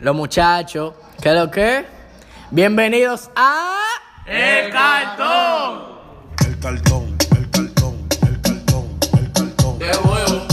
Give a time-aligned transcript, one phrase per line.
[0.00, 1.84] Los muchachos, ¿qué es lo que?
[2.52, 3.78] Bienvenidos a
[4.26, 5.98] ¡El cartón!
[6.46, 9.78] El cartón, el cartón, el cartón, el cartón.
[9.80, 10.46] ¡De huevo!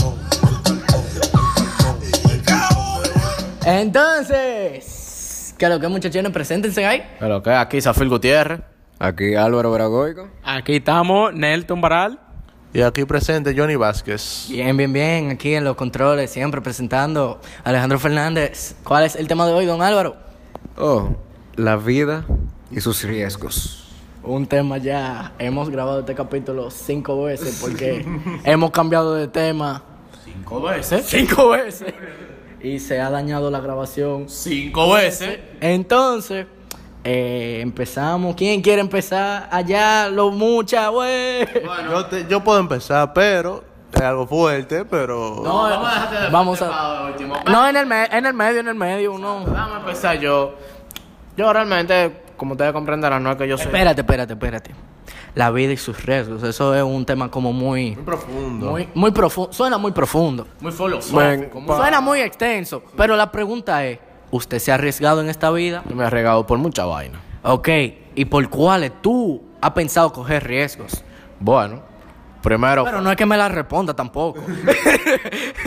[3.64, 6.32] Entonces, ¿qué es lo que muchachones?
[6.32, 7.08] Preséntense ahí.
[7.20, 8.60] Pero que aquí Zafir Gutiérrez.
[8.98, 10.28] Aquí Álvaro Bragoico.
[10.42, 12.18] Aquí estamos, Nelton Baral.
[12.74, 14.46] Y aquí presente Johnny Vázquez.
[14.50, 18.74] Bien, bien, bien, aquí en los controles, siempre presentando a Alejandro Fernández.
[18.84, 20.16] ¿Cuál es el tema de hoy, don Álvaro?
[20.76, 21.16] Oh,
[21.54, 22.26] la vida
[22.70, 23.84] y sus riesgos.
[24.22, 28.04] Un tema ya, hemos grabado este capítulo cinco veces porque
[28.44, 29.82] hemos cambiado de tema
[30.24, 31.06] Cinco veces.
[31.06, 31.94] cinco veces
[32.60, 34.28] y se ha dañado la grabación.
[34.28, 35.38] Cinco veces.
[35.60, 36.46] Entonces,
[37.06, 38.34] eh, empezamos.
[38.34, 39.48] ¿Quién quiere empezar?
[39.50, 41.46] Allá, los mucha, güey.
[41.90, 43.62] Yo, te- yo puedo empezar, pero
[43.94, 45.40] es algo fuerte, pero...
[45.44, 47.34] No, vamos a dejarte de vamos a- último.
[47.46, 49.44] No, en el, me- en el medio, en el medio, uno.
[49.46, 50.54] Vamos a empezar yo.
[51.36, 53.66] Yo realmente, como ustedes comprenderán, no es que yo soy...
[53.66, 54.74] Espérate, espérate, espérate.
[55.34, 56.42] La vida y sus riesgos.
[56.42, 57.94] Eso es un tema como muy.
[57.94, 58.70] Muy profundo.
[58.70, 59.52] Muy, muy profundo.
[59.52, 60.46] Suena muy profundo.
[60.60, 61.60] Muy filosófico.
[61.60, 62.82] Muy- Suena muy extenso.
[62.96, 63.98] Pero la pregunta es:
[64.30, 65.82] ¿Usted se ha arriesgado en esta vida?
[65.88, 67.20] Yo me he regado por mucha vaina.
[67.42, 67.68] Ok.
[68.14, 71.04] ¿Y por cuáles tú has pensado coger riesgos?
[71.38, 71.80] Bueno,
[72.42, 72.84] primero...
[72.84, 74.40] Pero no es que me la responda tampoco.
[74.40, 74.86] ¿Es,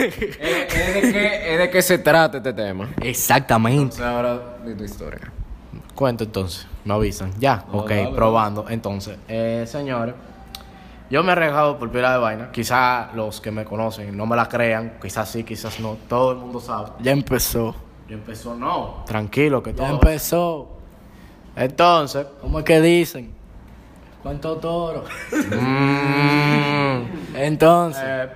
[0.00, 2.88] es de qué, es de qué se trata este tema?
[3.00, 4.02] Exactamente.
[4.04, 5.32] Ahora de tu historia.
[5.94, 7.32] Cuento entonces, me avisan.
[7.38, 8.66] Ya, ok, dale, probando.
[8.68, 10.14] Entonces, eh, señores,
[11.10, 12.50] yo me he arriesgado por pila de vaina.
[12.52, 15.96] Quizás los que me conocen no me la crean, quizás sí, quizás no.
[16.08, 16.90] Todo el mundo sabe.
[17.00, 17.74] Ya empezó.
[18.10, 19.86] Empezó, no, tranquilo que Ya todo.
[19.88, 20.68] empezó.
[21.56, 23.32] Entonces, ¿Cómo es que dicen?
[24.22, 25.04] ¿Cuánto toro?
[25.32, 28.02] mm, Entonces.
[28.04, 28.28] eh,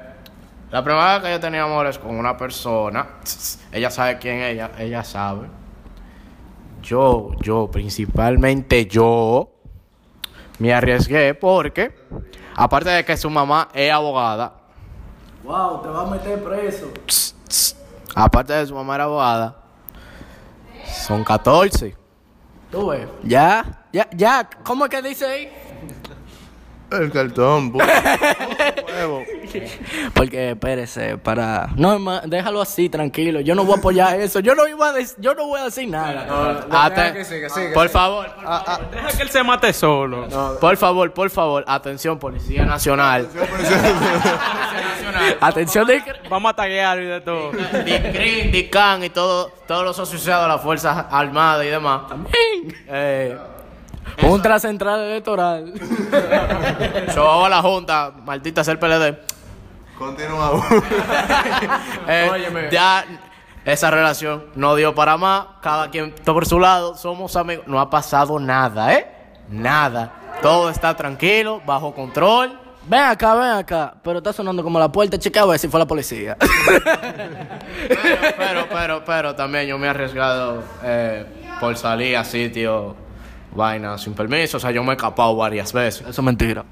[0.71, 3.07] la primera vez que yo tenía amores con una persona,
[3.73, 5.49] ella sabe quién es ella, ella sabe.
[6.83, 9.51] Yo, yo, principalmente yo,
[10.59, 11.95] me arriesgué porque,
[12.55, 14.61] aparte de que su mamá es abogada,
[15.43, 16.91] Wow, te vas a meter preso.
[18.15, 19.56] aparte de su mamá era abogada,
[20.87, 21.97] son 14.
[22.71, 23.06] Tú ves.
[23.22, 24.49] Ya, ya, ya.
[24.62, 25.53] ¿Cómo es que dice ahí?
[27.00, 27.82] El cartón, bu-
[28.94, 29.25] huevo.
[30.15, 31.69] Porque, espérese, para...
[31.77, 33.41] No, ma- déjalo así, tranquilo.
[33.41, 34.41] Yo no voy a apoyar eso.
[34.41, 36.65] Yo no iba a dec- yo no voy a decir nada.
[36.71, 37.15] Ate-
[37.72, 38.27] por favor,
[38.93, 40.28] Deja que él se mate solo.
[40.60, 43.28] por favor, por favor, atención, Policía Nacional.
[45.41, 46.03] Atención de...
[46.28, 47.53] Vamos a taguear y de todo.
[47.53, 52.03] DICRIN, DICAN y todo, todos los asociados a las Fuerzas Armadas y demás.
[52.88, 53.37] Eh,
[54.21, 55.73] Junta Central Electoral.
[57.15, 59.19] Sobaba la Junta, maldita sea el PLD.
[59.99, 60.53] Continúa.
[62.09, 63.05] Eh, ya
[63.65, 65.47] esa relación no dio para más.
[65.63, 66.97] Cada quien está por su lado.
[66.97, 67.67] Somos amigos.
[67.67, 69.07] No ha pasado nada, ¿eh?
[69.49, 70.13] Nada.
[70.43, 72.59] Todo está tranquilo, bajo control.
[72.87, 73.95] Ven acá, ven acá.
[74.03, 75.19] Pero está sonando como la puerta.
[75.19, 76.37] Checa a ver si fue la policía.
[77.89, 81.25] Pero, pero, pero, pero también yo me he arriesgado eh,
[81.61, 82.95] por salir a sitios,
[83.55, 84.57] vainas sin permiso.
[84.57, 86.03] O sea, yo me he escapado varias veces.
[86.03, 86.65] Eso es mentira.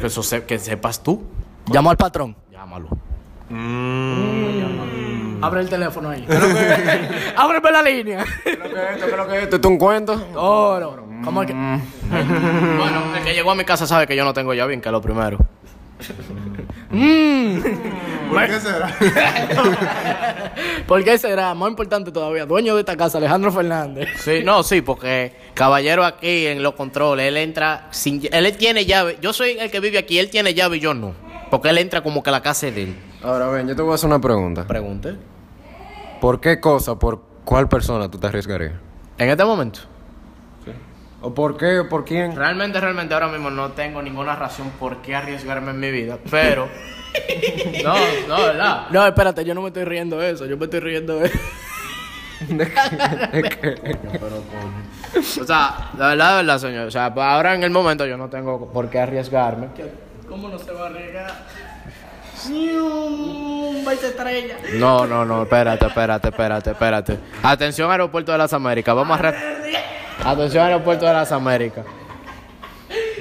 [0.00, 1.22] Que, eso se- que sepas tú.
[1.66, 2.36] Llamo al patrón.
[2.50, 2.88] Llámalo.
[5.42, 6.24] Abre el teléfono ahí.
[7.36, 8.24] Ábreme la línea.
[8.44, 9.06] ¿Qué es esto?
[9.06, 9.56] ¿Qué es lo que es esto?
[9.56, 10.26] ¿Esto es un cuento?
[10.36, 11.04] Oro.
[11.24, 11.52] ¿Cómo es que...?
[11.54, 14.92] Bueno, el que llegó a mi casa sabe que yo no tengo llave, que es
[14.92, 15.38] lo primero.
[18.30, 18.96] ¿Por qué será?
[20.86, 21.54] ¿Por qué será?
[21.54, 24.08] Más importante todavía, dueño de esta casa, Alejandro Fernández.
[24.18, 29.18] Sí, no, sí, porque caballero aquí en los controles, él entra sin él tiene llave.
[29.20, 31.14] Yo soy el que vive aquí, él tiene llave y yo no.
[31.50, 32.96] Porque él entra como que a la casa es de él.
[33.22, 34.66] Ahora ven, yo te voy a hacer una pregunta.
[34.66, 35.16] Pregunte.
[36.20, 38.72] ¿Por qué cosa, por cuál persona tú te arriesgarías?
[39.18, 39.80] En este momento.
[41.22, 42.34] ¿O por qué, por quién?
[42.34, 46.68] Realmente, realmente ahora mismo no tengo ninguna razón por qué arriesgarme en mi vida, pero...
[47.84, 47.94] no,
[48.26, 48.86] no, ¿verdad?
[48.90, 51.30] No, espérate, yo no me estoy riendo de eso, yo me estoy riendo de...
[55.40, 56.86] O sea, la verdad, la verdad, señor.
[56.88, 59.68] O sea, ahora en el momento yo no tengo por qué arriesgarme.
[60.28, 61.30] ¿Cómo no se va a arriesgar?
[64.02, 64.56] Estrella.
[64.74, 67.18] No, no, no, espérate, espérate, espérate, espérate.
[67.42, 68.94] Atención, Aeropuerto de las Américas.
[68.94, 69.32] Vamos a...
[70.24, 71.84] Atención, Aeropuerto de las Américas.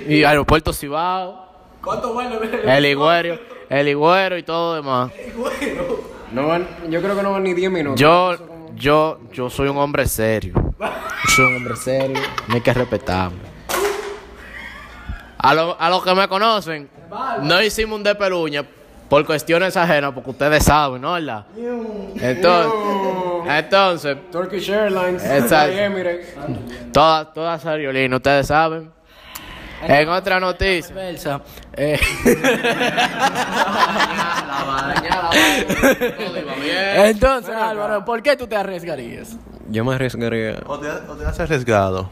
[0.07, 1.48] Y Aeropuerto Cibao,
[1.81, 3.39] ¿Cuánto el Higüero,
[3.69, 5.12] el Higüero y todo lo demás.
[6.31, 8.00] No van, yo creo que no van ni 10 minutos.
[8.00, 8.36] Yo,
[8.75, 10.53] yo, yo soy un hombre serio.
[10.80, 12.19] Yo soy un hombre serio.
[12.48, 13.38] No hay que respetarme.
[15.39, 16.88] A, lo- a los que me conocen,
[17.42, 18.63] no hicimos un de peluña
[19.12, 21.12] por cuestiones ajenas, porque ustedes saben, ¿no?
[21.12, 21.44] ¿Verdad?
[22.22, 22.72] Entonces,
[23.46, 25.25] entonces, Turkish Airlines.
[25.25, 25.78] Exacto.
[25.78, 26.34] Emirates.
[26.94, 28.90] todas, todas aerolíneas, ustedes saben.
[29.86, 30.96] En otra noticia.
[31.74, 32.00] Eh,
[36.96, 39.36] Entonces, Álvaro, ¿por qué tú te arriesgarías?
[39.68, 40.60] Yo me arriesgaría.
[40.66, 42.10] ¿O te, o te has arriesgado?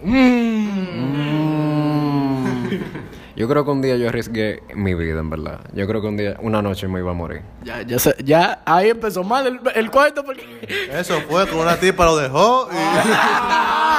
[3.39, 5.61] Yo creo que un día yo arriesgué mi vida, en verdad.
[5.73, 7.41] Yo creo que un día, una noche me iba a morir.
[7.63, 10.43] Ya, ya, sé- ya ahí empezó mal el, el cuento porque...
[10.91, 12.75] Eso fue con una tipa lo dejó y...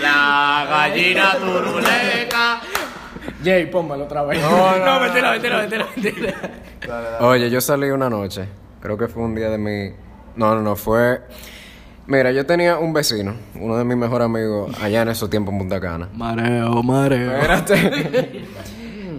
[0.00, 2.60] La gallina turuleca.
[3.44, 4.40] Jay, pónmelo otra vez.
[4.40, 6.34] No, no, mentira, mentira, mentira, mentira.
[7.20, 8.48] Oye, yo salí una noche.
[8.80, 9.90] Creo que fue un día de mi.
[10.36, 11.20] No, no, no, fue.
[12.06, 15.58] Mira, yo tenía un vecino, uno de mis mejores amigos, allá en esos tiempos en
[15.58, 16.08] Punta Cana.
[16.14, 17.32] Mareo, mareo.
[17.32, 18.44] Espérate.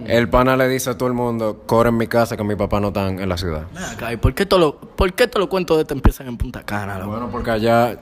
[0.06, 2.80] El pana le dice a todo el mundo: corre en mi casa que mi papá
[2.80, 3.64] no está en la ciudad.
[3.92, 6.38] Acá, ¿y por qué todos los por qué todos los cuentos de este empiezan en
[6.38, 6.98] Punta Cana?
[6.98, 7.10] loco?
[7.10, 7.98] Bueno, porque allá.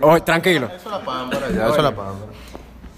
[0.00, 0.66] Oye, tranquilo.
[0.66, 2.32] Eso es la pámpara, ya, eso es la pámpara.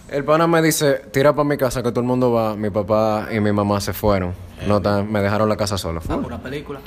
[0.09, 2.55] El pana me dice: tira para mi casa que todo el mundo va.
[2.55, 4.35] Mi papá y mi mamá se fueron.
[4.69, 6.01] No están- me dejaron la casa sola.
[6.01, 6.15] Fue.
[6.17, 6.79] Una película.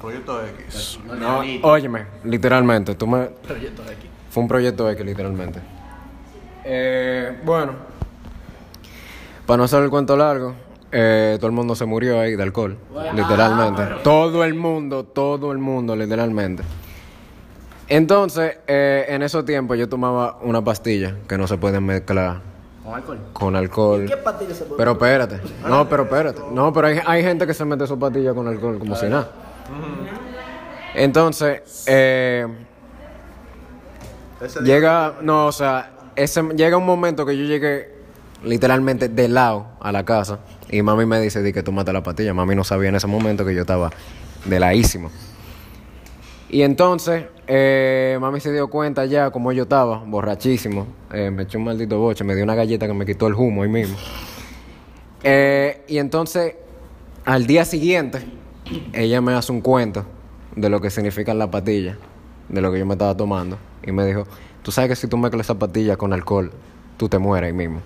[0.00, 0.98] Proyecto X.
[1.18, 3.26] No, óyeme, literalmente, tú me.
[3.26, 4.08] Proyecto aquí.
[4.30, 5.60] Fue un proyecto X, literalmente.
[6.64, 7.72] Eh, bueno,
[9.46, 10.54] para no hacer el cuento largo,
[10.90, 12.76] eh, todo el mundo se murió ahí de alcohol,
[13.14, 13.82] literalmente.
[14.02, 16.62] Todo el mundo, todo el mundo, literalmente.
[17.88, 22.40] Entonces, eh, en esos tiempos yo tomaba una pastilla que no se puede mezclar
[22.82, 23.18] ¿Con alcohol?
[23.32, 24.06] con alcohol.
[24.08, 26.40] ¿Qué pastillas se puede Pero espérate, no, pero espérate.
[26.50, 29.30] No, pero hay, hay gente que se mete su pastilla con alcohol como si nada.
[30.94, 32.46] Entonces, eh,
[34.62, 37.94] llega, no, o sea, ese, llega un momento que yo llegué
[38.44, 40.40] literalmente de lado a la casa
[40.70, 42.34] y mami me dice, di que tú matas la pastilla.
[42.34, 43.90] Mami no sabía en ese momento que yo estaba
[44.44, 45.10] de laísimo.
[46.48, 50.86] Y entonces, eh, mami se dio cuenta ya como yo estaba, borrachísimo.
[51.12, 53.62] Eh, me echó un maldito boche, me dio una galleta que me quitó el humo
[53.62, 53.96] ahí mismo.
[55.22, 56.54] Eh, y entonces,
[57.24, 58.24] al día siguiente,
[58.92, 60.04] ella me hace un cuento
[60.56, 61.96] de lo que significan las pastillas,
[62.48, 63.58] de lo que yo me estaba tomando.
[63.82, 64.24] Y me dijo,
[64.62, 66.50] tú sabes que si tú mezclas esa pastilla con alcohol,
[66.96, 67.80] tú te mueres ahí mismo.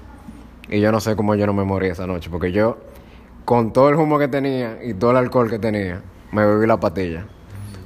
[0.69, 2.79] Y yo no sé cómo yo no me morí esa noche, porque yo,
[3.45, 6.79] con todo el humo que tenía y todo el alcohol que tenía, me bebí la
[6.79, 7.27] pastilla,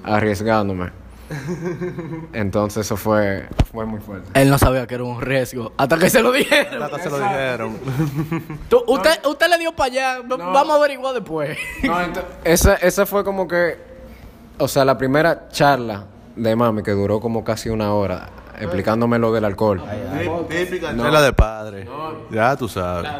[0.03, 1.01] arriesgándome.
[2.32, 4.28] Entonces eso fue, fue muy fuerte.
[4.40, 6.82] Él no sabía que era un riesgo hasta que se lo dijeron.
[6.82, 7.78] Hasta se lo dijeron.
[8.69, 10.19] Tú- usted, usted le dio para allá.
[10.26, 11.56] Vamos a averiguar después.
[11.82, 11.96] No,
[12.44, 13.76] esa, esa fue como que,
[14.58, 16.04] o sea, la primera charla
[16.36, 18.28] de mami que duró como casi una hora
[18.58, 19.82] explicándome lo del alcohol.
[20.48, 21.88] Típica charla de padre.
[22.30, 23.10] Ya tú sabes.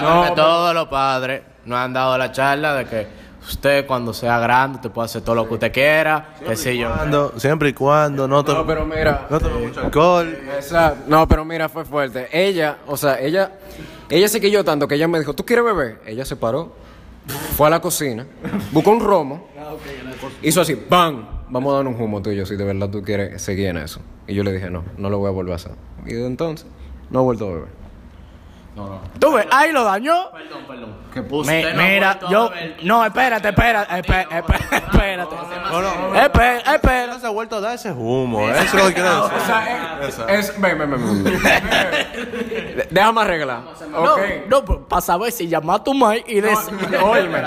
[0.00, 4.38] No, que todos los padres nos han dado la charla de que usted cuando sea
[4.38, 6.92] grande te puede hacer todo lo que usted quiera, que sé yo.
[6.94, 10.38] Cuando- siempre y cuando no No, tome pero mira, no tome mucho alcohol.
[10.58, 12.28] esa- no, pero mira, fue fuerte.
[12.32, 13.52] Ella, o sea, ella,
[14.08, 16.00] ella se quilló tanto que ella me dijo, ¿tú quieres beber?
[16.06, 16.72] Ella se paró,
[17.56, 18.26] fue a la cocina,
[18.72, 19.46] buscó un romo,
[20.42, 21.26] hizo así, ¡bam!
[21.48, 24.00] Vamos a dar un humo tuyo si de verdad tú quieres seguir en eso.
[24.26, 25.72] Y yo le dije, no, no lo voy a volver a hacer.
[26.06, 26.66] Y entonces,
[27.10, 27.68] no he vuelto a beber.
[29.20, 30.30] Tú ves, ahí lo dañó.
[31.12, 32.50] Que Mi- usted no ha mira, vuelto a yo.
[32.50, 32.76] beber.
[32.82, 33.98] No, espérate, espérate.
[34.00, 34.74] Espérate, espérate.
[34.76, 35.34] Espérate,
[35.70, 37.20] No espérate.
[37.20, 38.48] se ha vuelto a dar ese humo.
[38.50, 39.38] Eso es lo que quiero decir.
[40.08, 40.28] Eso.
[40.28, 42.86] Es, ven, ven, ven, ven.
[42.90, 43.60] Déjame arreglar.
[43.94, 44.20] Ok.
[44.48, 46.58] No, no, para saber si llama a tu mai y des.
[47.02, 47.42] Óyeme.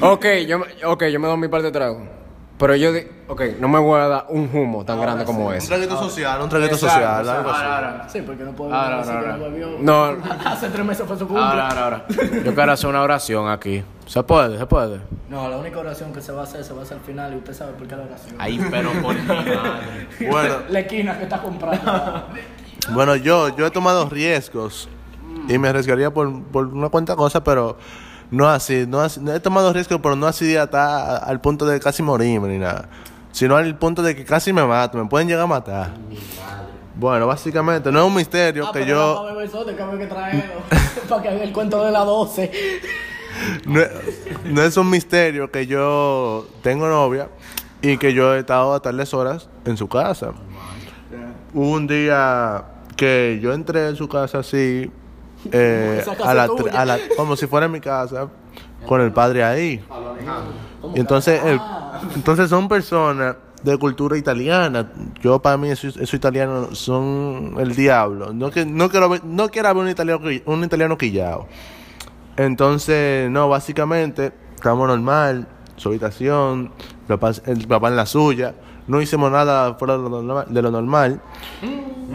[0.00, 2.21] Ok, yo, me- ok, yo me doy mi parte de trago.
[2.62, 5.54] Pero yo, di- ok, no me voy a dar un humo tan grande como Un
[5.54, 5.66] ese.
[5.66, 8.18] traguito social, un traguito social, algo así.
[8.18, 9.68] Sí, porque no puedo Ahora, decir que ahora, no bebió.
[9.80, 11.44] No, Hace tres meses fue su cumple.
[11.44, 12.04] Ahora, ahora, ahora.
[12.44, 13.82] Yo quiero hacer una oración aquí.
[14.06, 14.58] ¿Se puede?
[14.58, 15.00] ¿Se puede?
[15.28, 17.32] No, la única oración que se va a hacer se va a hacer al final
[17.32, 18.36] y usted sabe por qué la oración.
[18.38, 20.08] Ahí, pero por mi madre.
[20.30, 22.26] Bueno, La esquina que está comprando.
[22.90, 24.88] bueno, yo, yo he tomado riesgos
[25.48, 27.76] y me arriesgaría por, por una cuanta cosa, pero
[28.32, 29.20] no así, no así.
[29.32, 32.88] He tomado riesgos, pero no así hasta al punto de casi morirme ni nada.
[33.30, 35.90] Sino al punto de que casi me mato, me pueden llegar a matar.
[36.94, 39.64] Bueno, básicamente, no es un misterio Ah, que pero yo...
[39.64, 40.54] que que traerlo.
[41.08, 42.50] para que haga el cuento de la 12.
[43.66, 43.90] No, es-
[44.44, 47.28] no es un misterio que yo tengo novia
[47.80, 50.32] y que yo he estado a tales horas en su casa.
[51.54, 52.64] Hubo un día
[52.96, 54.90] que yo entré en su casa así,
[55.50, 58.28] eh, a la a como si fuera mi casa,
[58.86, 59.84] con el padre ahí.
[60.94, 61.60] Y entonces, el-
[62.14, 64.90] entonces son personas de cultura italiana.
[65.22, 68.32] Yo para mí esos, esos italianos son el diablo.
[68.32, 71.46] No que no quiero ver, no quiero ver un italiano un italiano quillado.
[72.36, 75.46] Entonces, no, básicamente estábamos normal,
[75.76, 76.72] su habitación,
[77.08, 78.54] el papá, el papá en la suya.
[78.88, 80.46] No hicimos nada fuera de lo normal.
[80.48, 81.20] de lo normal.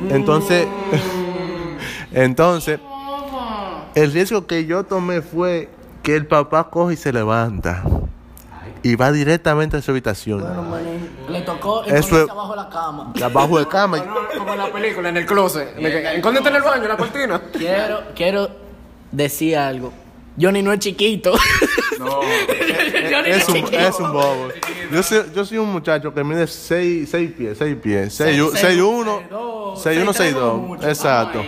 [0.10, 0.68] Entonces,
[2.12, 2.80] entonces,
[3.96, 5.70] el riesgo que yo tomé fue
[6.04, 7.84] que el papá coge y se levanta.
[8.84, 10.44] Y va directamente a su habitación.
[11.30, 13.14] Le tocó Eso es- abajo de la cama.
[13.24, 13.98] Abajo de cama.
[14.38, 15.70] Como en la película, en el closet.
[15.78, 17.42] Escóndete en el baño, en la cortina.
[17.54, 18.50] Quiero, quiero
[19.12, 19.92] decir algo.
[20.40, 21.34] Johnny no es chiquito.
[22.00, 22.06] No.
[22.22, 23.78] Johnny Es no un, es chiquito.
[23.80, 24.48] es un bobo.
[24.92, 29.22] Yo soy, yo soy un muchacho que mide 6 pies, 6 pies, 6 Seis, 1,
[29.32, 30.62] dos, 6 1, seis, 6 tres, 2.
[30.62, 30.88] mucho.
[30.88, 31.44] Exacto.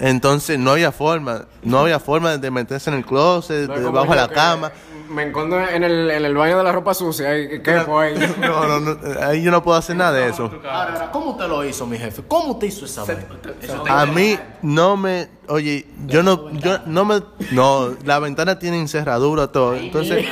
[0.00, 4.28] Entonces no había forma, no había forma de meterse en el closet, debajo de la
[4.28, 4.72] que cama.
[5.10, 7.36] Me encondo en el, en el baño de la ropa sucia.
[7.38, 8.34] Y, ¿Qué fue ahí?
[8.40, 10.50] No, no, no, ahí yo no puedo hacer nada de eso.
[10.70, 12.22] Ahora, ¿cómo usted lo hizo, mi jefe?
[12.28, 13.24] ¿Cómo usted hizo esa vaina?
[13.42, 18.86] Te- A mí no me, oye, yo no, yo no me, no, la ventana tiene
[18.88, 20.26] cerradura todo, entonces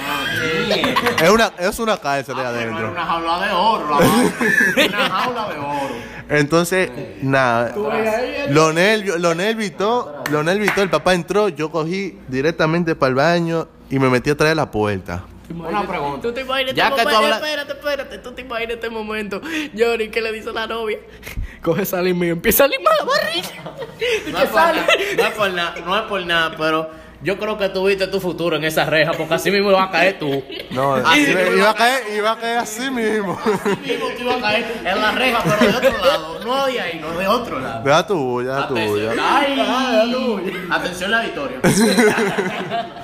[1.23, 2.91] es una, es una cárcel ahí adentro.
[2.91, 4.87] Una jaula de oro, la.
[4.87, 5.95] Una jaula de oro.
[6.29, 6.91] Entonces,
[7.23, 7.75] nada,
[8.51, 12.19] lo nervio, lo nervio y todo, lo nervio y todo, el papá entró, yo cogí
[12.29, 15.25] directamente para el baño y me metí atrás de la puerta.
[15.55, 16.23] Una pregunta.
[16.23, 18.19] Tú te imaginas Ya este que tú momento- hablas- Espérate, espérate.
[18.19, 19.41] Tú te imaginas este momento.
[19.77, 20.99] Johnny, ¿qué le dice a la novia?
[21.63, 23.49] Coge salir mío, empieza a limar la barriga.
[24.31, 24.81] No es, por sale.
[25.17, 26.91] no es por nada, no es por nada, pero
[27.23, 30.19] yo creo que tuviste tu futuro en esa reja, porque así mismo vas a caer
[30.19, 30.45] tú.
[30.71, 33.41] No, Así iba, mismo iba a caer, iba a caer así mismo.
[33.43, 36.41] Así mismo tú ibas a caer en la reja, pero de otro lado.
[36.45, 37.83] No de ahí, no de otro lado.
[37.83, 39.37] Deja tu bulla, deja tu Atención, bulla.
[39.39, 41.59] ay, atención la victoria.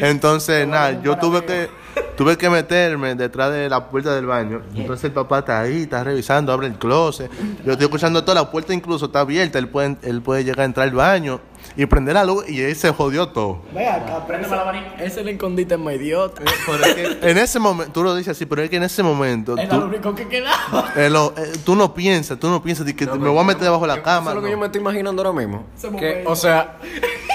[0.00, 1.68] Entonces, nada, yo tuve que,
[2.16, 4.62] tuve que meterme detrás de la puerta del baño.
[4.74, 7.30] Entonces el papá está ahí, está revisando, abre el closet.
[7.64, 9.58] Yo estoy escuchando toda la puerta, incluso está abierta.
[9.58, 11.40] Él puede, él puede llegar a entrar al baño
[11.76, 13.62] y prender la luz y ahí se jodió todo.
[13.74, 14.94] Ve acá, Préndeme la varita.
[14.96, 16.42] Ese es el escondite más idiota.
[16.66, 19.02] Pero es que en ese momento, tú lo dices así, pero es que en ese
[19.02, 20.92] momento, Era lo tú, único que quedaba.
[20.96, 23.62] eh, lo- eh, tú no piensas, tú no piensas de que me voy a meter
[23.64, 24.30] debajo de la cama.
[24.30, 24.52] Eso es lo que no.
[24.52, 25.64] yo me estoy imaginando ahora mismo.
[25.76, 26.30] Ese Que, momento.
[26.30, 26.76] o sea,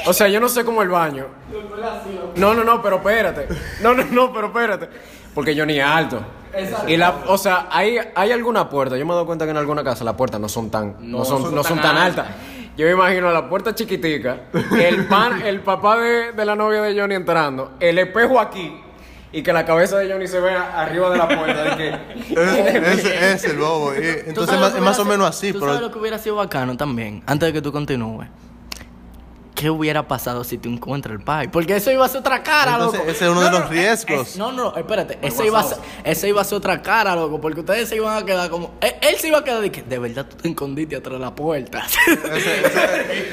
[0.06, 1.26] o sea, yo no sé cómo el baño.
[2.36, 3.48] No, no, no, pero espérate.
[3.82, 4.90] No, no, no, pero espérate.
[5.34, 6.22] Porque yo ni alto.
[6.88, 8.98] Y la, o sea, hay, hay alguna puerta.
[8.98, 11.24] Yo me he dado cuenta que en alguna casa las puertas no son tan, no,
[11.26, 12.28] son, no son tan altas.
[12.76, 14.38] Yo me imagino la puerta chiquitica,
[14.80, 18.74] el pan, el papá de, de la novia de Johnny entrando, el espejo aquí
[19.34, 21.64] y que la cabeza de Johnny se vea arriba de la puerta.
[21.64, 21.90] De que,
[22.34, 23.94] Es, ese es el bobo.
[23.94, 25.52] y ¿Tú entonces más- es más o menos así.
[25.52, 27.22] ¿Tú pero- sabes lo que hubiera sido bacano también?
[27.28, 28.30] Antes de que tú continúes.
[29.60, 31.50] ¿Qué hubiera pasado si te encuentras el pai?
[31.50, 33.12] Porque eso iba a ser otra cara, Entonces, loco.
[33.12, 34.30] ese es uno de los riesgos.
[34.30, 35.20] es- no, no, espérate.
[35.22, 37.42] Ese iba, a ser, ese iba a ser otra cara, loco.
[37.42, 38.76] Porque ustedes se iban a quedar como.
[38.80, 41.20] Él, él se iba a quedar de que de verdad tú te escondiste atrás de
[41.20, 41.86] la puerta.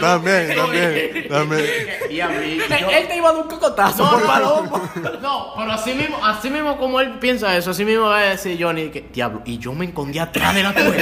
[0.00, 1.64] También, también, también.
[2.11, 4.90] Y a mí, yo- él te iba a dar un cocotazo No, por no, palomo.
[5.23, 8.59] No, pero así mismo, así mismo como él piensa eso, así mismo va a decir
[8.61, 10.92] Johnny que, diablo, y yo me escondí atrás de la puerta.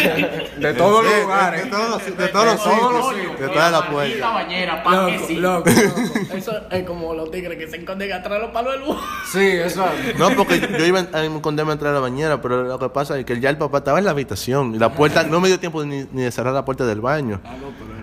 [0.59, 1.65] de todos los De- de- lugares.
[1.65, 3.41] De todos los de todos los sitios.
[3.41, 5.14] De la La puerta.
[5.15, 5.37] Loco, sí.
[5.37, 6.35] loco, loco.
[6.35, 8.97] Eso es como los tigres que se esconden atrás de los palos del bus.
[9.33, 10.19] Sí, exacto.
[10.19, 13.25] No, porque yo iba a esconderme entrar a la bañera, pero lo que pasa es
[13.25, 15.85] que ya el papá estaba en la habitación y la puerta, no me dio tiempo
[15.85, 17.41] ni, ni de cerrar la puerta del baño.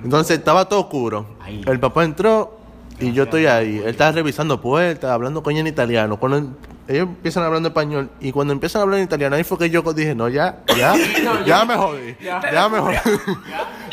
[0.03, 1.25] Entonces estaba todo oscuro.
[1.47, 2.57] El papá entró
[2.99, 3.77] y yo estoy ahí.
[3.77, 6.17] Él estaba revisando puertas, hablando con ella en italiano.
[6.17, 6.55] Cuando
[6.87, 9.81] ellos empiezan hablando español y cuando empiezan a hablar en italiano, ahí fue que yo
[9.93, 10.93] dije, no, ya, ya,
[11.45, 12.95] ya me jodí, ya me jodí.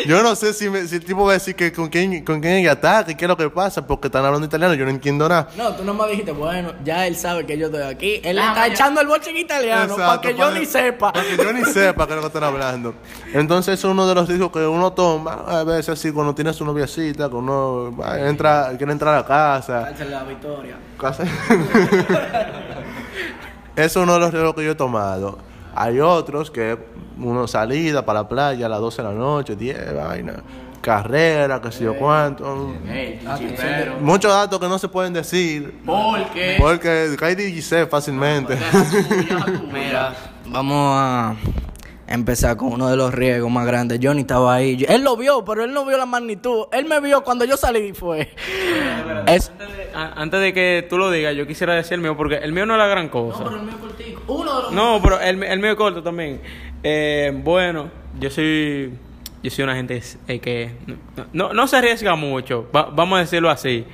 [0.06, 2.40] Yo no sé si, me- si el tipo va a decir que con quién, con
[2.40, 4.92] quién ella está, que qué es lo que pasa, porque están hablando italiano, yo no
[4.92, 5.48] entiendo nada.
[5.56, 8.20] No, tú nomás dijiste, bueno, ya él sabe que yo estoy aquí.
[8.22, 11.12] Él le Ah, está echando el boche en italiano para que yo ni sepa.
[11.12, 12.94] Para que yo ni sepa qué es lo que están hablando.
[13.34, 15.32] Entonces, eso es uno de los riesgos que uno toma.
[15.48, 19.90] A veces, así, cuando tiene su noviecita, que uno va, entra, quiere entrar a casa.
[20.08, 20.76] la victoria.
[20.96, 21.24] casa.
[23.78, 25.38] Eso es uno de los riesgos que yo he tomado.
[25.72, 26.76] Hay otros que
[27.16, 30.42] uno salida para la playa a las 12 de la noche, 10, vaina.
[30.80, 32.74] Carrera, que sé yo cuánto.
[33.38, 33.98] Chichipero.
[34.00, 35.80] Muchos datos que no se pueden decir.
[35.86, 36.56] Porque.
[36.58, 38.58] Porque cae DJ fácilmente.
[39.72, 40.12] Mira,
[40.46, 41.36] vamos a
[42.08, 43.98] empezar con uno de los riesgos más grandes.
[44.02, 44.76] Johnny estaba ahí.
[44.76, 46.66] Yo- Él lo vio, pero él no vio la magnitud.
[46.72, 48.28] Él me vio cuando yo salí y fue.
[49.26, 49.52] Es,
[49.94, 52.66] A- Antes de que tú lo digas, yo quisiera decir el mío, porque el mío
[52.66, 53.44] no es la gran cosa.
[53.44, 54.22] el mío cortico.
[54.28, 56.40] Uno de los No, pero el, el mío es corto también.
[56.82, 58.92] Eh, bueno, yo soy
[59.42, 60.72] yo soy una gente eh, que
[61.16, 63.84] no, no, no se arriesga mucho, va- vamos a decirlo así.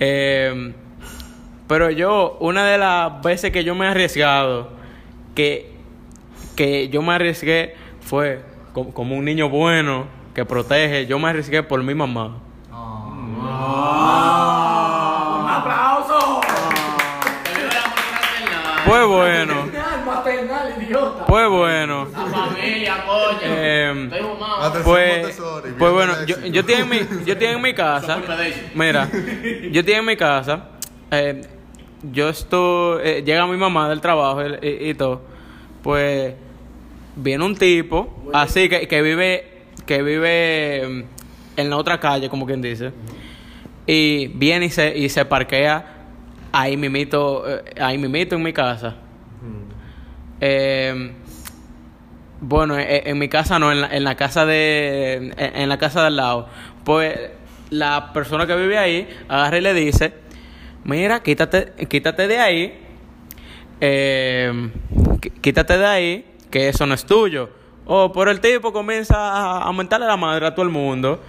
[0.00, 0.72] Eh,
[1.66, 4.70] pero yo, una de las veces que yo me he arriesgado,
[5.34, 5.77] que,
[6.58, 11.62] que yo me arriesgué fue co- como un niño bueno que protege, yo me arriesgué
[11.62, 12.38] por mi mamá.
[18.86, 19.54] Pues bueno,
[20.06, 21.26] maternal, idiota.
[21.26, 22.08] pues bueno.
[22.10, 23.38] La familia, coño.
[23.42, 24.08] Eh.
[24.60, 25.40] Atención, Pues,
[25.78, 28.36] pues bueno, yo, yo tengo en mi, yo tengo en mi casa, fue
[28.74, 29.08] mira,
[29.70, 30.64] yo tengo en mi casa,
[31.10, 31.42] eh,
[32.02, 35.20] yo estoy, eh, llega mi mamá del trabajo y, y- y todo,
[35.82, 36.34] pues
[37.18, 39.44] viene un tipo, así que, que vive,
[39.86, 42.92] que vive mm, en la otra calle, como quien dice,
[43.86, 45.96] y viene y se, y se parquea
[46.52, 48.96] ahí mimito, eh, ahí mimito en mi casa.
[50.40, 51.12] Eh,
[52.40, 55.78] bueno, e- en, mi casa no, en la, en la casa de en, en la
[55.78, 56.48] casa de al lado.
[56.84, 57.18] Pues
[57.70, 60.14] la persona que vive ahí agarra y le dice,
[60.84, 62.78] mira, quítate, quítate de ahí,
[63.80, 64.70] eh,
[65.40, 67.50] quítate de ahí, que eso no es tuyo.
[67.86, 71.20] O por el tipo comienza a aumentarle la madre a todo el mundo.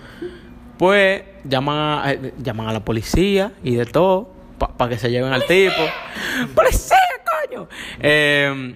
[0.77, 4.31] Pues llaman a, eh, llaman a la policía y de todo
[4.77, 5.81] para que se lleven al tipo.
[6.55, 6.97] ¡Policía,
[7.49, 7.67] coño!
[7.99, 8.75] Eh,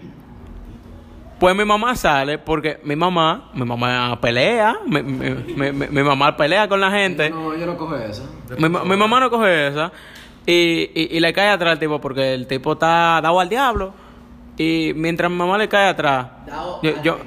[1.39, 6.03] pues mi mamá sale porque mi mamá, mi mamá pelea, mi, mi- mi- mi- mi
[6.03, 7.29] mamá pelea con la gente.
[7.29, 7.77] No, yo no.
[8.57, 9.91] Mi, ma- mi mamá no coge esa
[10.45, 13.93] y, y, y le cae atrás al tipo porque el tipo está dado al diablo.
[14.57, 16.27] Y mientras mi mamá le cae atrás,
[16.83, 17.17] yo, yo,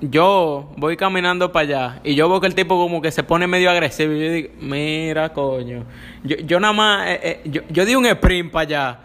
[0.00, 3.46] yo voy caminando para allá y yo veo que el tipo como que se pone
[3.46, 4.12] medio agresivo.
[4.12, 5.84] Y yo digo, mira, coño.
[6.22, 8.98] Yo, yo nada más, eh, eh, yo, yo di un sprint para allá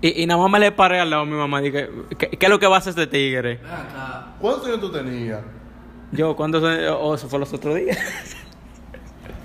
[0.00, 1.60] y, y nada más me le paré al lado a mi mamá.
[1.60, 1.88] Dije,
[2.18, 3.60] ¿qué, qué es lo que va a hacer este tigre?
[4.40, 5.40] ¿Cuántos años tú tenías?
[6.12, 6.88] Yo, ¿cuándo se.?
[6.88, 7.98] Oh, eso fue los otros días.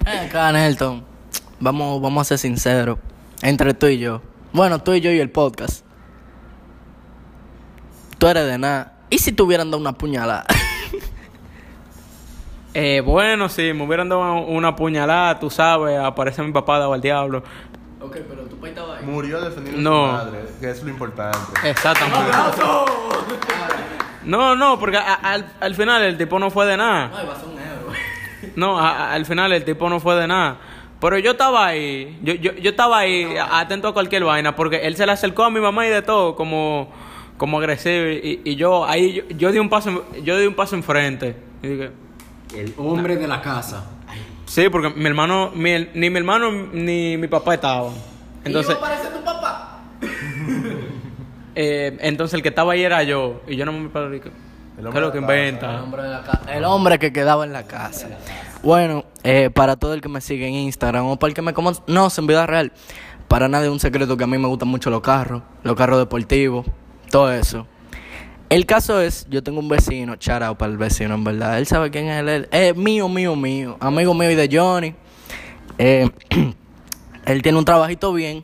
[0.06, 1.02] Eh, acá, Nelton.
[1.62, 3.00] Vamos, vamos a ser sinceros.
[3.42, 4.22] Entre tú y yo.
[4.52, 5.86] Bueno, tú y yo y el podcast.
[8.24, 8.94] Tú eres de nada.
[9.10, 10.46] ¿Y si te hubieran dado una puñalada?
[12.76, 17.02] Eh, bueno, si me hubieran dado una puñalada, tú sabes, aparece mi papá dado al
[17.02, 17.44] diablo.
[18.02, 19.06] ok, pero tu país estaba ahí.
[19.06, 20.06] Murió defendiendo No.
[20.08, 21.38] a su madre, que es lo importante.
[21.70, 22.32] Exactamente.
[24.24, 27.10] No, no, porque a- al, al final el tipo no fue de nada.
[27.10, 27.92] No, iba a ser un euro.
[28.56, 30.58] No, a- a- al final el tipo no fue de nada.
[31.00, 34.96] Pero yo estaba ahí, yo, yo, yo estaba ahí atento a cualquier vaina, porque él
[34.96, 36.90] se le acercó a mi mamá y de todo, como,
[37.38, 38.08] como agresivo.
[38.08, 41.36] Y, y yo ahí, yo, yo di un paso, en- yo di un paso enfrente.
[41.62, 41.92] Y dije,
[42.56, 43.86] El hombre de la casa.
[44.46, 47.94] sí, porque mi hermano, mi- ni mi hermano ni mi papá estaban.
[48.44, 49.80] Entonces, parece tu papá?
[51.56, 53.42] eh, entonces el que estaba ahí era yo.
[53.48, 54.30] Y yo no me paro y dije,
[54.78, 55.72] El ¿qué hombre que inventa?
[55.76, 58.10] El hombre, de la ca- el hombre que quedaba en la casa.
[58.64, 61.54] Bueno, eh, para todo el que me sigue en Instagram o para el que me
[61.54, 62.72] conoce en vida real,
[63.28, 66.00] para nadie es un secreto que a mí me gustan mucho los carros, los carros
[66.00, 66.66] deportivos,
[67.14, 67.68] todo eso.
[68.50, 71.60] El caso es, yo tengo un vecino, out para el vecino, en verdad.
[71.60, 72.48] Él sabe quién es él.
[72.52, 73.78] es mío, mío, mío.
[73.80, 74.96] Amigo mío y de Johnny.
[75.78, 76.10] Eh,
[77.26, 78.42] él tiene un trabajito bien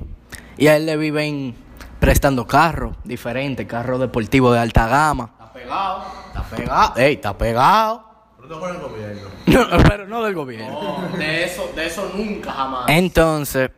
[0.55, 1.55] y a él le viven
[1.99, 5.31] prestando carros diferentes, carros deportivos de alta gama.
[5.33, 6.93] Está pegado, está pegado.
[6.97, 8.03] Ey, está pegado.
[8.37, 9.29] Pero no con el gobierno.
[9.47, 10.79] No, pero no del gobierno.
[11.11, 12.85] No, de eso, de eso nunca jamás.
[12.87, 13.71] Entonces,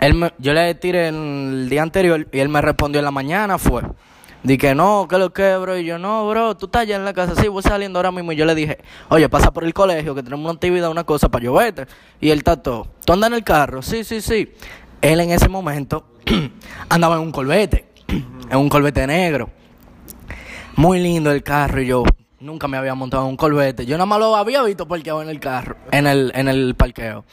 [0.00, 3.58] él me- yo le tiré el día anterior y él me respondió en la mañana,
[3.58, 3.82] fue.
[4.44, 5.78] Dije, no, ¿qué lo que, bro?
[5.78, 8.30] Y yo, no, bro, tú estás allá en la casa, sí, voy saliendo ahora mismo.
[8.32, 8.76] Y yo le dije,
[9.08, 11.86] oye, pasa por el colegio, que tenemos una actividad, una cosa para yo verte.
[12.20, 13.80] Y él todo, ¿tú andas en el carro?
[13.80, 14.52] Sí, sí, sí.
[15.00, 16.04] Él en ese momento
[16.90, 19.48] andaba en un colbete, en un colbete negro.
[20.76, 22.04] Muy lindo el carro y yo
[22.44, 23.86] nunca me había montado en un colbete.
[23.86, 27.24] Yo nada más lo había visto parqueado en el carro, en el, en el parqueo.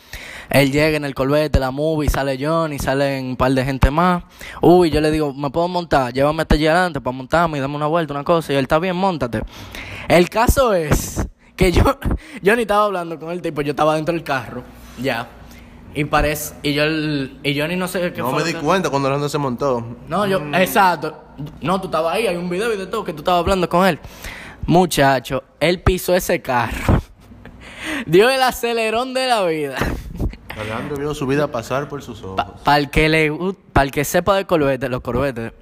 [0.49, 4.23] Él llega en el colbete, la movie, sale Johnny, salen un par de gente más.
[4.61, 6.13] Uy, yo le digo, ¿me puedo montar?
[6.13, 8.53] Llévame hasta allí adelante para montarme y dame una vuelta, una cosa.
[8.53, 9.41] Y él está bien, montate.
[10.07, 11.83] El caso es que yo,
[12.41, 14.63] yo ni estaba hablando con el tipo, yo estaba dentro del carro,
[15.01, 15.27] ya.
[15.93, 18.59] Y parece, y yo, el- y Johnny no sé qué No fue me di que-
[18.61, 19.85] cuenta cuando Orlando se montó.
[20.07, 21.17] no, yo, exacto.
[21.61, 23.85] No, tú estabas ahí, hay un video y de todo que tú estabas hablando con
[23.85, 23.99] él.
[24.65, 27.01] Muchacho, él pisó ese carro.
[28.05, 29.75] Dio el acelerón de la vida.
[30.59, 32.43] Orlando vio su vida pasar por sus ojos.
[32.63, 33.31] Para el que le
[33.73, 35.53] para el que sepa de Corvette, los Corvettes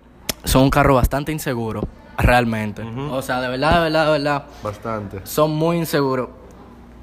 [0.44, 2.82] son un carro bastante inseguro, realmente.
[2.82, 5.22] O sea, de verdad, de verdad, de verdad, Bastante.
[5.26, 6.30] son muy inseguros.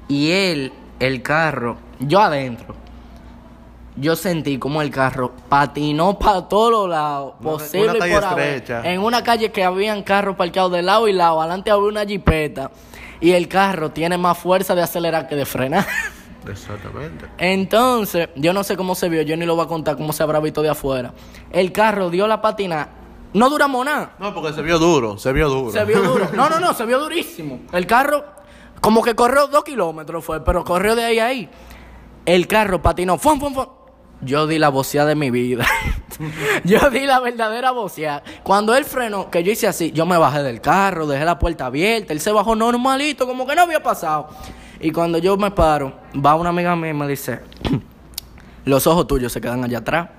[0.09, 2.75] Y él, el carro, yo adentro,
[3.97, 8.47] yo sentí como el carro patinó para todos los lados, posible una calle por haber.
[8.47, 8.91] estrecha.
[8.91, 12.71] En una calle que habían carros parqueados de lado y lado, adelante había una jipeta.
[13.19, 15.85] Y el carro tiene más fuerza de acelerar que de frenar.
[16.47, 17.25] Exactamente.
[17.39, 20.23] Entonces, yo no sé cómo se vio, yo ni lo voy a contar cómo se
[20.23, 21.13] habrá visto de afuera.
[21.51, 22.89] El carro dio la patina.
[23.33, 24.13] No duramos nada.
[24.19, 25.71] No, porque se vio duro, se vio duro.
[25.71, 26.29] Se vio duro.
[26.33, 27.61] No, no, no, se vio durísimo.
[27.73, 28.23] El carro,
[28.79, 31.49] como que corrió dos kilómetros fue, pero corrió de ahí a ahí.
[32.25, 33.17] El carro patinó.
[33.17, 33.65] ¡Fum, fum, fum!
[34.21, 35.65] Yo di la voceada de mi vida.
[36.63, 38.23] yo di la verdadera voceada.
[38.43, 41.67] Cuando él frenó, que yo hice así, yo me bajé del carro, dejé la puerta
[41.67, 44.29] abierta, él se bajó normalito, como que no había pasado.
[44.79, 47.41] Y cuando yo me paro, va una amiga mía y me dice,
[48.65, 50.09] los ojos tuyos se quedan allá atrás.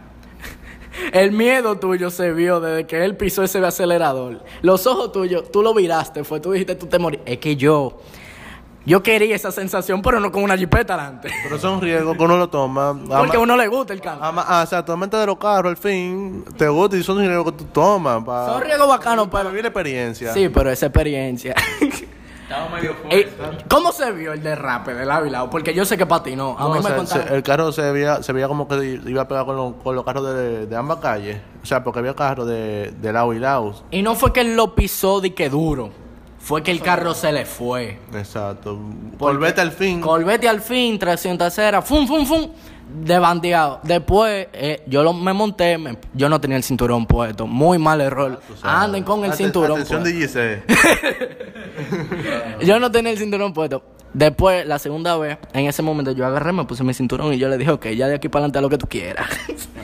[1.12, 4.44] El miedo tuyo se vio desde que él pisó ese acelerador.
[4.62, 7.20] Los ojos tuyos, tú lo viraste, fue, tú dijiste, tú te morís.
[7.24, 7.98] Es que yo,
[8.88, 11.30] yo quería esa sensación, pero no con una jipeta delante.
[11.44, 12.98] Pero son riesgos que uno lo toma.
[13.08, 14.24] Porque a uno le gusta el cambio.
[14.24, 17.58] ama- ah, o sea, de los carros, al fin, te gusta y son riesgos que
[17.58, 18.24] tú tomas.
[18.24, 19.50] Pa, Son riesgos bacanos, para pero...
[19.50, 20.32] vivir la experiencia.
[20.32, 21.54] Sí, pero esa experiencia.
[22.48, 23.64] Estaba medio Eh, fuerte.
[23.68, 25.50] ¿Cómo se vio el derrape del Ávila?
[25.50, 26.56] Porque yo sé que patinó.
[26.58, 29.00] A No, mí o me sea, se- el carro se veía, se veía como que
[29.04, 31.38] iba a pegar con, los- con los carros de, de ambas calles.
[31.62, 33.74] O sea, porque había carros de, de lado y lado.
[33.90, 35.90] Y no fue que él lo pisó de que duro.
[36.48, 37.98] Fue que el carro se le fue.
[38.14, 38.78] Exacto.
[39.18, 40.00] Volvete al fin.
[40.00, 42.48] Colvete al fin, tracción trasera, fum, fum, fum,
[43.04, 43.80] de bandeado.
[43.82, 47.46] Después, eh, yo lo- me monté, me- yo no tenía el cinturón puesto.
[47.46, 48.40] Muy mal error.
[48.46, 48.60] Sabes.
[48.64, 50.38] Anden con el cinturón Atención puesto.
[50.38, 50.62] de.
[52.64, 53.82] Yo no tenía el cinturón puesto.
[54.14, 57.48] Después, la segunda vez, en ese momento yo agarré, me puse mi cinturón y yo
[57.50, 59.28] le dije, ok, ya de aquí para adelante lo que tú quieras.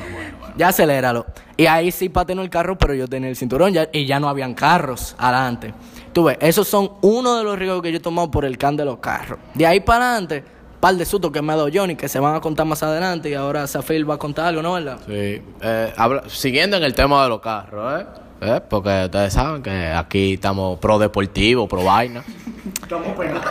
[0.57, 1.27] ya aceléralo.
[1.59, 4.29] Y ahí sí patinó el carro, pero yo tenía el cinturón ya, y ya no
[4.31, 5.74] habían carros adelante.
[6.14, 8.77] Tú ves, esos son uno de los riesgos que yo he tomado por el can
[8.77, 9.38] de los carros.
[9.53, 10.44] De ahí para adelante,
[10.81, 13.29] par de sustos que me ha dado Johnny, que se van a contar más adelante
[13.31, 14.98] y ahora Zafir va a contar algo, ¿no verdad?
[15.07, 15.42] Sí.
[15.61, 18.07] Eh, habla- siguiendo en el tema de los carros, ¿eh?
[18.42, 18.61] ¿Eh?
[18.68, 22.22] Porque ustedes saben que aquí estamos pro deportivo, pro vaina.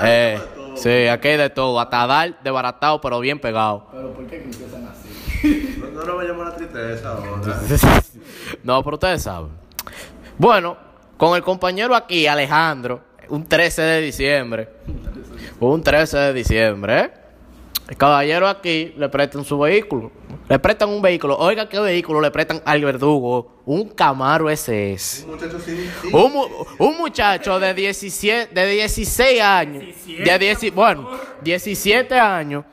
[0.04, 0.40] Eh,
[0.76, 1.80] sí, aquí hay de todo.
[1.80, 3.88] Hasta dar desbaratado, pero bien pegado.
[3.92, 5.80] Pero ¿por qué empiezan así?
[5.82, 7.60] No, no lo vayamos a la tristeza ahora.
[8.64, 9.50] no, pero ustedes saben.
[10.38, 10.78] Bueno,
[11.24, 14.70] con el compañero aquí, Alejandro, un 13 de diciembre.
[15.58, 17.12] Un 13 de diciembre, ¿eh?
[17.88, 20.12] El caballero aquí le prestan su vehículo.
[20.50, 21.38] Le prestan un vehículo.
[21.38, 23.62] Oiga, ¿qué vehículo le prestan al verdugo?
[23.66, 25.26] Un Camaro SS.
[25.26, 26.10] Muchachos, sí, sí.
[26.12, 26.48] Un, mu-
[26.80, 31.10] un muchacho de 17, de 16 años, de 10 bueno,
[31.42, 32.66] 17 años,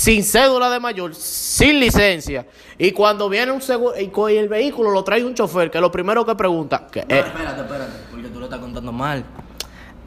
[0.00, 2.46] sin cédula de mayor, sin licencia,
[2.78, 6.24] y cuando viene un seguro y el vehículo lo trae un chofer, que lo primero
[6.24, 9.22] que pregunta, que, No, eh, espérate, espérate, porque tú lo estás contando mal.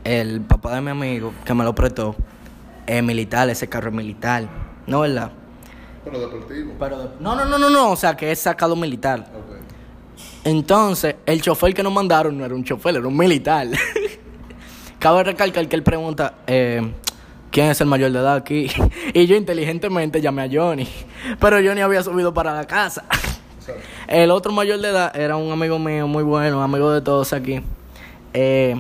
[0.04, 2.16] El papá de mi amigo, que me lo prestó,
[2.88, 4.48] es militar, ese carro es militar.
[4.88, 5.32] ¿No verdad?
[6.04, 6.74] Pero deportivo.
[6.80, 9.26] Pero de- no, no, no, no, no, o sea, que es sacado militar.
[10.44, 13.68] Entonces, el chofer que nos mandaron no era un chofer, era un militar.
[15.00, 16.82] Cabe recalcar que él pregunta, eh,
[17.54, 18.68] ¿quién es el mayor de edad aquí?
[19.14, 20.88] Y yo inteligentemente llamé a Johnny,
[21.40, 23.06] pero Johnny había subido para la casa.
[24.08, 27.62] El otro mayor de edad era un amigo mío muy bueno, amigo de todos aquí.
[28.34, 28.76] Eh,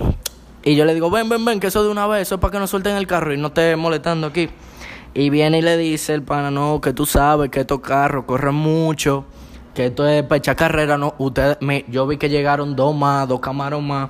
[0.63, 2.51] y yo le digo, ven, ven, ven, que eso de una vez, eso es para
[2.51, 4.49] que no suelten el carro y no esté molestando aquí.
[5.13, 8.55] Y viene y le dice el pana, no, que tú sabes que estos carros corren
[8.55, 9.25] mucho,
[9.75, 13.27] que esto es para echar carrera, no, ustedes, me, yo vi que llegaron dos más,
[13.27, 14.09] dos camaros más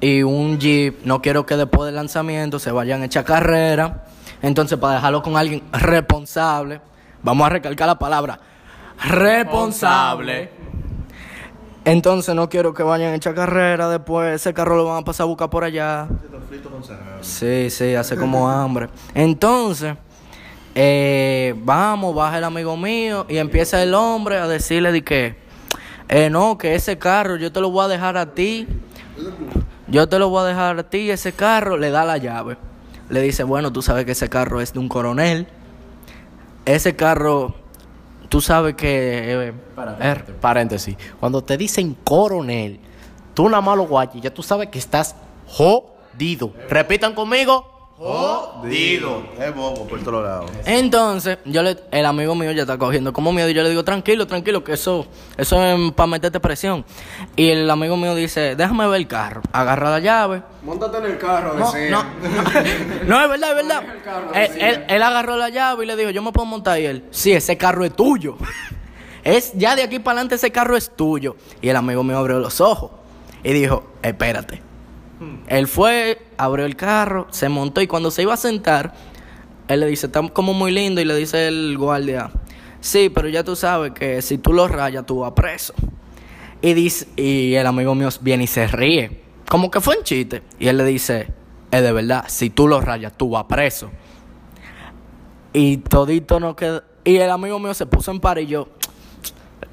[0.00, 4.04] y un jeep, no quiero que después del lanzamiento se vayan a echar carrera,
[4.42, 6.80] entonces para dejarlo con alguien responsable,
[7.22, 8.40] vamos a recalcar la palabra,
[9.08, 10.50] responsable.
[11.84, 15.24] Entonces no quiero que vayan a echar carrera, después ese carro lo van a pasar
[15.24, 16.08] a buscar por allá.
[17.22, 18.88] Sí, sí, hace como hambre.
[19.14, 19.94] Entonces,
[20.74, 25.36] eh, vamos, baja el amigo mío y empieza el hombre a decirle de que,
[26.08, 28.66] eh, no, que ese carro yo te lo voy a dejar a ti.
[29.90, 32.56] Yo te lo voy a dejar a ti, ese carro, le da la llave.
[33.08, 35.48] Le dice, bueno, tú sabes que ese carro es de un coronel.
[36.64, 37.54] Ese carro,
[38.28, 39.48] tú sabes que...
[39.48, 39.52] eh,
[40.00, 42.78] er- paréntesis, cuando te dicen coronel,
[43.34, 45.16] tú nada más lo guayas, ya tú sabes que estás
[45.48, 46.52] jodido.
[46.68, 49.22] Repitan conmigo, Jodido.
[49.38, 50.50] Es bobo por todos lados.
[50.64, 53.84] Entonces, yo le, el amigo mío ya está cogiendo como miedo y yo le digo,
[53.84, 56.82] tranquilo, tranquilo, que eso, eso es para meterte presión.
[57.36, 60.42] Y el amigo mío dice, déjame ver el carro, agarra la llave.
[60.62, 61.90] Móntate en el carro, No, decía.
[61.90, 62.04] no,
[63.06, 63.82] no, es verdad, es verdad.
[64.34, 67.04] Él, él- él agarró la llave y le dijo, yo me puedo montar y él,
[67.10, 68.36] sí, ese carro es tuyo.
[69.22, 71.36] Es, ya de aquí para adelante ese carro es tuyo.
[71.60, 72.90] Y el amigo mío abrió los ojos
[73.44, 74.62] y dijo, espérate.
[75.48, 78.94] Él fue, abrió el carro, se montó y cuando se iba a sentar,
[79.68, 82.30] él le dice, está como muy lindo y le dice el guardia,
[82.80, 85.74] sí, pero ya tú sabes que si tú lo rayas, tú vas preso.
[86.62, 90.42] Y, dice, y el amigo mío viene y se ríe, como que fue un chiste.
[90.58, 91.28] Y él le dice,
[91.70, 93.90] es de verdad, si tú lo rayas, tú vas preso.
[95.52, 96.82] Y todito no quedó.
[97.04, 98.68] Y el amigo mío se puso en par y yo,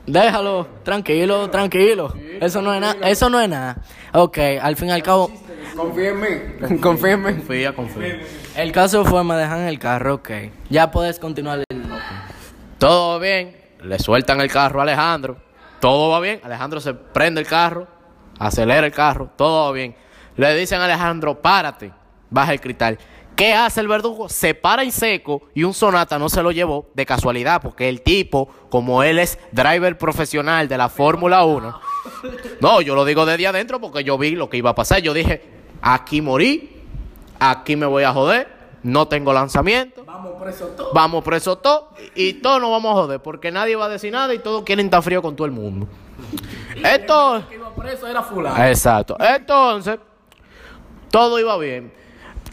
[0.08, 2.14] déjalo, tranquilo, tranquilo.
[2.42, 3.78] Eso no es nada, eso no es nada.
[4.14, 5.30] Ok, al fin y al cabo,
[5.76, 6.80] Confía en mí.
[6.82, 7.34] Confía en mí.
[7.34, 8.20] confía, confía.
[8.56, 10.30] el caso fue, me dejan el carro, ok.
[10.70, 11.66] Ya puedes continuar el...
[12.80, 13.56] Todo bien.
[13.84, 15.38] le sueltan el carro a Alejandro.
[15.80, 16.42] Todo va bien.
[16.44, 17.88] Alejandro se prende el carro,
[18.40, 19.96] acelera el carro, todo va bien.
[20.36, 21.92] Le dicen a Alejandro, párate,
[22.32, 22.98] baja el cristal.
[23.38, 24.30] ¿Qué hace el verdugo?
[24.30, 28.02] Se para en seco y un sonata no se lo llevó de casualidad, porque el
[28.02, 31.80] tipo, como él es driver profesional de la Fórmula 1,
[32.60, 35.04] no, yo lo digo desde adentro porque yo vi lo que iba a pasar.
[35.04, 35.44] Yo dije,
[35.84, 36.82] aquí morí,
[37.40, 38.48] aquí me voy a joder,
[38.82, 40.04] no tengo lanzamiento.
[40.04, 40.94] Vamos preso todos.
[40.96, 41.84] Vamos presos todos
[42.16, 44.88] y todos nos vamos a joder porque nadie va a decir nada y todos quieren
[44.88, 45.88] estar frío con todo el mundo.
[46.84, 48.66] Esto, que iba preso era fulano.
[48.66, 49.16] exacto.
[49.20, 50.00] Entonces,
[51.12, 52.07] todo iba bien.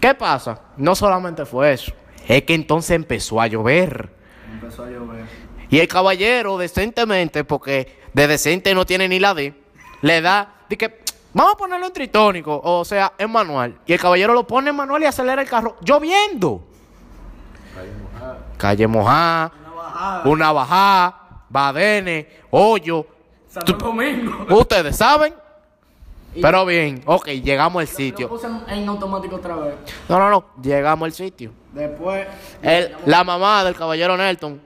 [0.04, 0.60] ¿Qué pasa?
[0.76, 1.90] No solamente fue eso,
[2.28, 4.10] es que entonces empezó a llover.
[4.52, 5.24] Empezó a llover.
[5.70, 9.54] Y el caballero, decentemente, porque de decente no tiene ni la D,
[10.02, 11.00] le da, de que,
[11.32, 13.78] vamos a ponerlo en tritónico, o sea, en manual.
[13.86, 16.62] Y el caballero lo pone en manual y acelera el carro, lloviendo.
[18.58, 19.52] Calle mojada,
[20.26, 23.06] una bajada, badenes, hoyo.
[23.48, 24.54] Santo Domingo.
[24.54, 25.32] Ustedes saben.
[26.40, 28.28] Pero bien, ok, llegamos al Lo sitio.
[28.28, 29.74] puse en, en automático otra vez.
[30.08, 31.52] No, no, no, llegamos al sitio.
[31.72, 32.26] Después.
[32.62, 34.60] El- la mamá del caballero Nelton,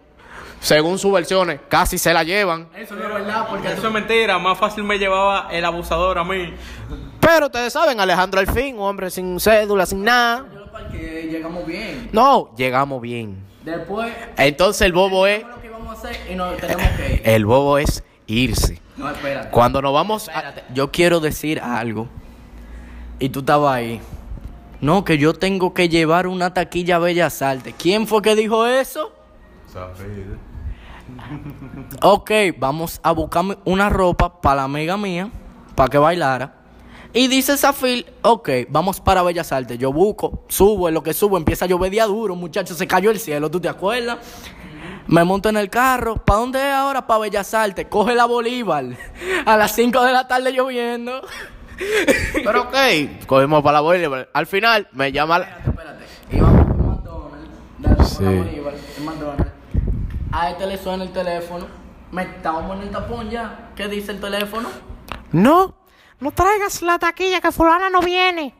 [0.61, 2.69] según sus versiones, casi se la llevan.
[2.77, 4.39] Eso no es verdad, porque Eso es mentira.
[4.39, 6.53] Más fácil me llevaba el abusador a mí.
[7.21, 10.47] Pero ustedes saben, Alejandro Alfín, un hombre sin cédula, sin nada.
[10.53, 12.09] yo lo parqué, llegamos bien.
[12.13, 13.45] No, llegamos bien.
[13.63, 14.13] Después.
[14.39, 17.23] Entonces el bobo es, lo que íbamos a hacer y nos tenemos que ir.
[17.25, 18.81] el bobo es irse.
[18.99, 19.51] No, espérate.
[19.51, 22.09] Cuando nos vamos a, yo quiero decir algo.
[23.21, 24.01] Y tú estabas ahí.
[24.81, 27.75] No, que yo tengo que llevar una taquilla a Bellas Artes.
[27.79, 29.13] ¿Quién fue que dijo eso?
[32.03, 35.31] Ok, vamos a buscarme una ropa para la amiga mía,
[35.75, 36.55] para que bailara.
[37.15, 39.79] Y dice Zafil, ok, vamos para Bellas Artes.
[39.79, 43.11] Yo busco, subo, en lo que subo empieza a llover día duro, muchachos, se cayó
[43.11, 44.19] el cielo, ¿tú te acuerdas?
[45.09, 47.07] Me monto en el carro, ¿para dónde es ahora?
[47.07, 48.85] Para Bellas Artes, coge la Bolívar.
[49.47, 51.23] A las 5 de la tarde lloviendo.
[52.35, 52.77] Pero ok,
[53.27, 54.29] cogimos para la Bolívar.
[54.35, 55.39] Al final me llama...
[55.39, 58.23] la- Espérate, íbamos por McDonald's, dale, Sí.
[58.25, 59.53] la Bolívar, en McDonald's.
[60.33, 61.67] A este le suena el teléfono.
[62.13, 63.71] Me estábamos en el tapón ya.
[63.77, 64.69] ¿Qué dice el teléfono?
[65.33, 65.75] No,
[66.21, 68.55] no traigas la taquilla que fulana no viene.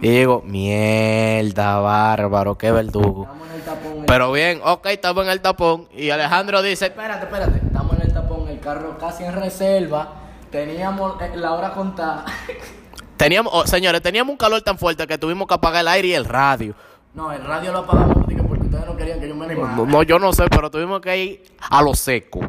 [0.00, 3.22] Y digo, mierda, bárbaro, qué verdugo.
[3.24, 4.04] Estamos en el tapón.
[4.06, 5.88] Pero bien, ok, estamos en el tapón.
[5.94, 7.58] Y Alejandro dice, Espérate, espérate.
[7.64, 10.14] Estamos en el tapón, el carro casi en reserva.
[10.50, 12.24] Teníamos eh, la hora contada.
[13.16, 16.14] teníamos, oh, señores, teníamos un calor tan fuerte que tuvimos que apagar el aire y
[16.14, 16.74] el radio.
[17.14, 19.76] No, el radio lo apagamos porque ustedes no querían que yo me animara.
[19.76, 22.40] No, no, yo no sé, pero tuvimos que ir a lo seco.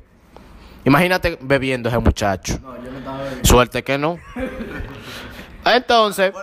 [0.85, 2.59] Imagínate bebiendo ese muchacho.
[2.61, 3.45] No, yo no estaba bebiendo.
[3.45, 4.19] Suerte que no.
[5.65, 6.33] Entonces,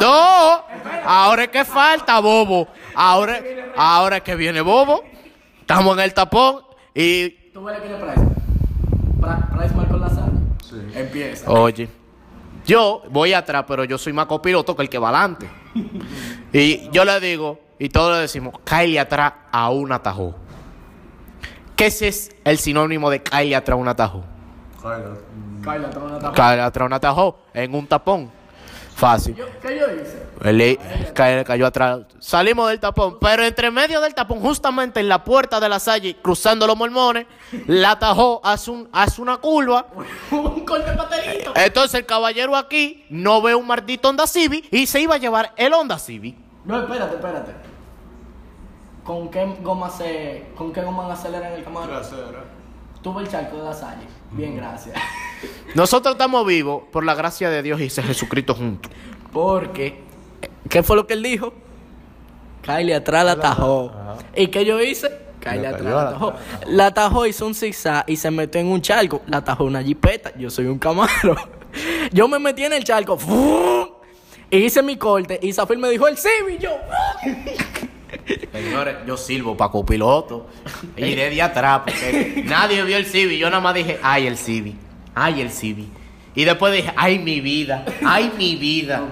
[0.00, 0.64] No,
[1.04, 2.68] ahora es que falta, bobo.
[2.94, 3.40] Ahora,
[3.76, 5.02] ahora es que viene bobo.
[5.60, 6.62] Estamos en el tapón
[6.94, 8.20] y, ¿Tú ves quién es Price?
[9.56, 10.32] Price marcó la sala.
[10.68, 10.76] Sí.
[10.94, 11.50] Empieza.
[11.50, 11.88] oye,
[12.66, 15.48] yo voy atrás, pero yo soy más copiloto que el que va adelante.
[16.52, 20.34] Y yo le digo, y todos le decimos, cállate atrás a un atajo.
[21.76, 24.24] ¿Qué ese es el sinónimo de cállate atrás a un atajo?
[24.82, 26.32] Cállate, toma una tapa.
[26.34, 28.39] Cállate atrás a un atajo en un tapón.
[29.00, 29.34] Fácil.
[29.34, 30.26] ¿Qué yo hice?
[30.44, 32.00] Él cayó atrás.
[32.18, 36.18] Salimos del tapón, pero entre medio del tapón, justamente en la puerta de la salle,
[36.20, 37.26] cruzando los mormones,
[37.66, 39.86] la atajó, hace, un, hace una curva.
[40.30, 41.54] un corte pastelito.
[41.56, 45.54] Entonces el caballero aquí no ve un maldito Honda Civic y se iba a llevar
[45.56, 46.36] el Honda Civic.
[46.66, 47.52] No, espérate, espérate.
[49.02, 50.44] ¿Con qué goma se.
[50.54, 52.02] ¿Con qué goma aceleran el camarón?
[53.00, 54.06] Tuve el charco de la salle.
[54.32, 54.94] Bien, gracias.
[55.74, 58.90] Nosotros estamos vivos por la gracia de Dios y ese Jesucristo juntos.
[59.32, 60.00] Porque.
[60.68, 61.52] ¿Qué fue lo que él dijo?
[62.62, 63.92] Kylie atrás la atajó.
[64.36, 65.10] ¿Y qué yo hice?
[65.40, 66.34] Kylie Le atrás la atajó.
[66.66, 69.22] La atajó, hizo un zigzag y se metió en un charco.
[69.26, 70.32] La atajó una jipeta.
[70.36, 71.36] Yo soy un camaro.
[72.12, 73.16] Yo me metí en el charco.
[73.16, 73.88] ¡fum!
[74.52, 75.38] Y hice mi corte.
[75.40, 76.58] Y Zafir me dijo el Civi.
[76.58, 76.70] Yo.
[78.52, 80.48] Señores, yo sirvo para copiloto.
[80.96, 83.38] Y de atrás, porque nadie vio el Civi.
[83.38, 84.76] Yo nada más dije, ay, el Civi.
[85.14, 85.88] Ay, el Civi.
[86.34, 87.84] Y después dije, ay, mi vida.
[88.06, 89.02] Ay, mi vida.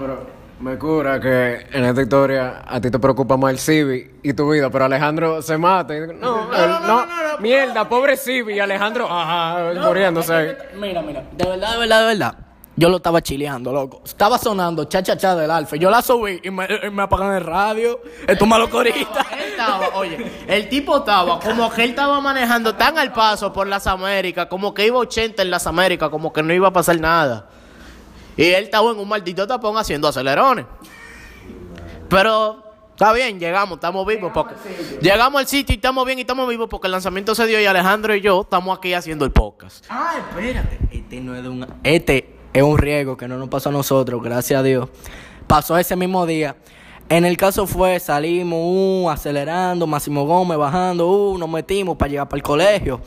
[0.61, 4.49] Me cura que en esta historia a ti te preocupa más el Civi y tu
[4.51, 5.95] vida, pero Alejandro se mata.
[5.95, 7.05] y- No, él- no,
[7.39, 8.55] mierda, pobre Civi.
[8.55, 10.51] Y Alejandro, ajá, muriéndose ahí.
[10.77, 12.35] Mira, mira, de verdad, de verdad, de verdad.
[12.79, 14.01] Yo lo estaba chileando, loco.
[14.05, 15.75] Estaba sonando cha cha cha del alfa.
[15.75, 17.99] Yo la subí y me, y me apagan el radio.
[18.25, 19.27] Esto malo corita.
[19.33, 23.67] Él estaba, oye, el tipo estaba como que él estaba manejando tan al paso por
[23.67, 26.97] las Américas, como que iba 80 en las Américas, como que no iba a pasar
[27.01, 27.49] nada.
[28.37, 30.65] Y él estaba en un maldito tapón haciendo acelerones.
[32.07, 32.63] Pero
[32.93, 34.31] Está bien, llegamos, estamos vivos.
[34.33, 34.55] Porque,
[35.01, 37.65] llegamos al sitio y estamos bien y estamos vivos porque el lanzamiento se dio y
[37.65, 39.85] Alejandro y yo estamos aquí haciendo el podcast.
[39.89, 40.79] Ah, espérate.
[40.91, 41.65] Este no es de un.
[41.83, 44.89] Este es un riesgo que no nos pasó a nosotros, gracias a Dios.
[45.47, 46.55] Pasó ese mismo día.
[47.09, 52.29] En el caso fue, salimos, uh, acelerando, Máximo Gómez bajando, uh, nos metimos para llegar
[52.29, 53.01] para el colegio.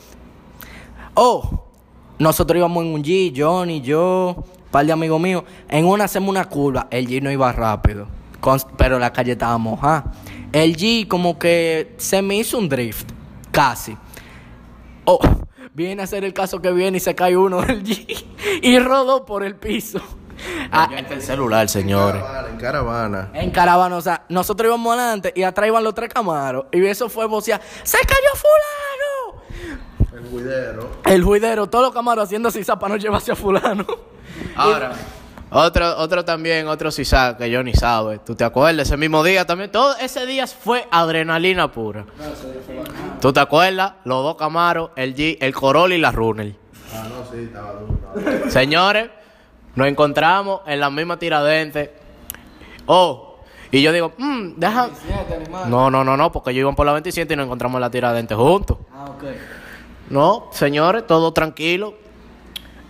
[1.13, 1.63] Oh,
[2.19, 5.43] nosotros íbamos en un G, Johnny, yo, un par de amigos míos.
[5.69, 8.07] En una hacemos una curva, el G no iba rápido,
[8.77, 10.11] pero la calle estaba mojada.
[10.51, 13.09] El G como que se me hizo un drift,
[13.51, 13.95] casi.
[15.05, 15.19] Oh,
[15.73, 18.25] viene a ser el caso que viene y se cae uno del G
[18.61, 20.01] y rodó por el piso.
[20.71, 22.21] Ah, el celular, señores.
[22.21, 23.29] Caravana, en caravana.
[23.33, 26.65] en caravana, o sea, nosotros íbamos adelante y atrás iban los tres camaros.
[26.71, 29.83] Y eso fue vocear, ¡se cayó fulano!
[30.13, 30.89] El juidero.
[31.05, 33.85] El juidero, todos los camaros haciendo sisa para no llevarse a fulano.
[34.55, 34.93] Ahora,
[35.53, 38.19] otro, otro también, otro CISA que yo ni sabe.
[38.19, 38.87] ¿Tú te acuerdas?
[38.87, 39.71] Ese mismo día también.
[39.71, 42.05] Todo ese día fue adrenalina pura.
[43.21, 43.93] ¿Tú te acuerdas?
[44.03, 46.53] Los dos Camaros, el G, el Corolla y la Runner.
[46.93, 48.49] Ah, no, sí, estaba duro.
[48.49, 49.09] Señores,
[49.75, 51.93] nos encontramos en la misma tiradente.
[52.85, 53.39] Oh,
[53.71, 54.89] y yo digo, mmm, deja.
[55.67, 57.89] No, no, no, no, porque ellos iban por la 27 y nos encontramos en la
[57.89, 58.77] tiradente juntos.
[58.91, 59.23] Ah, ok.
[60.09, 61.95] No, señores, todo tranquilo.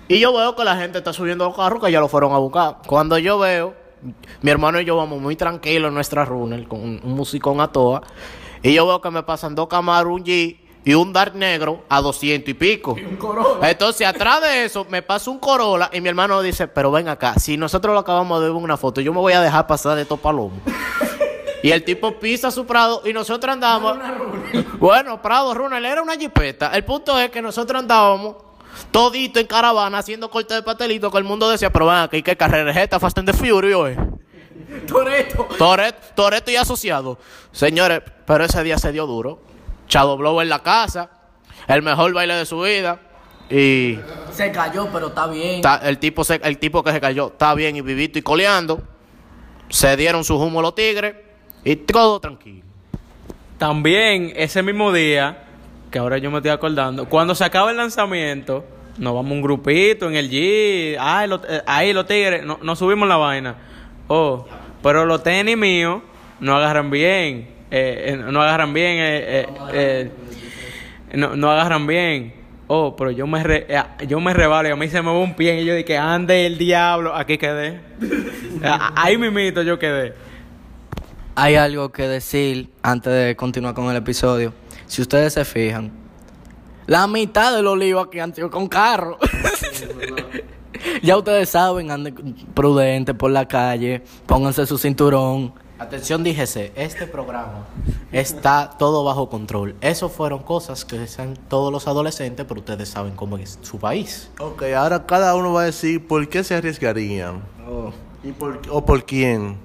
[0.07, 2.37] Y yo veo que la gente está subiendo los carros que ya lo fueron a
[2.37, 2.77] buscar.
[2.85, 3.73] Cuando yo veo,
[4.41, 7.71] mi hermano y yo vamos muy tranquilos en nuestra runner con un, un musicón a
[7.71, 8.01] toa.
[8.61, 12.01] Y yo veo que me pasan dos Camaro, un G y un Dark negro a
[12.01, 12.95] 200 y pico.
[13.61, 17.35] Entonces, atrás de eso, me pasa un Corolla y mi hermano dice, pero ven acá,
[17.39, 19.95] si nosotros lo acabamos de ver en una foto, yo me voy a dejar pasar
[19.95, 20.59] de estos palomos.
[21.61, 23.97] Y el tipo pisa su Prado y nosotros andamos.
[24.79, 26.71] Bueno, Prado Runner era una jipeta.
[26.73, 28.35] El punto es que nosotros andábamos
[28.91, 32.35] todito en caravana haciendo corte de pastelito que el mundo decía, pero ven aquí, ¿qué
[32.37, 32.99] carrera es esta?
[32.99, 33.97] Fast and the Furious, eh.
[34.87, 35.47] Toreto.
[35.57, 37.17] Toreto, Toreto y asociado.
[37.51, 39.41] Señores, pero ese día se dio duro.
[39.87, 41.09] Chado Blow en la casa,
[41.67, 42.99] el mejor baile de su vida.
[43.49, 43.99] Y
[44.31, 45.61] Se cayó, pero está bien.
[45.61, 48.81] ta- el, tipo se- el tipo que se cayó está bien y vivito y coleando.
[49.69, 51.15] Se dieron su humo los tigres
[51.63, 52.63] y todo tranquilo.
[53.57, 55.43] También ese mismo día,
[55.93, 58.65] que ahora yo me estoy acordando, cuando se acaba el lanzamiento,
[58.97, 62.79] nos vamos un grupito en el G, ay, los- eh, ahí los tigres, no- nos
[62.79, 63.55] subimos la vaina.
[64.07, 64.45] Oh,
[64.81, 66.01] pero los tenis míos
[66.39, 69.45] no agarran bien, eh, eh, no agarran bien,
[71.13, 72.33] no, no agarran bien.
[72.67, 73.67] Oh, pero yo me re-
[74.07, 76.45] yo me rebalo y a mí se me va un pie y yo dije, ande
[76.47, 77.79] el diablo, aquí quedé.
[78.65, 80.13] Ah, Ahí mismito yo quedé.
[81.35, 84.53] Hay algo que decir antes de continuar con el episodio.
[84.93, 85.91] Si ustedes se fijan,
[86.85, 89.17] la mitad del olivo aquí han sido con carro.
[91.01, 92.13] ya ustedes saben, anden
[92.53, 95.51] prudentes por la calle, pónganse su cinturón.
[95.79, 97.65] Atención, díjese, este programa
[98.11, 99.75] está todo bajo control.
[99.81, 104.29] Eso fueron cosas que desean todos los adolescentes, pero ustedes saben cómo es su país.
[104.37, 107.41] Ok, ahora cada uno va a decir por qué se arriesgarían.
[108.23, 109.57] ¿Y por, ¿O por quién?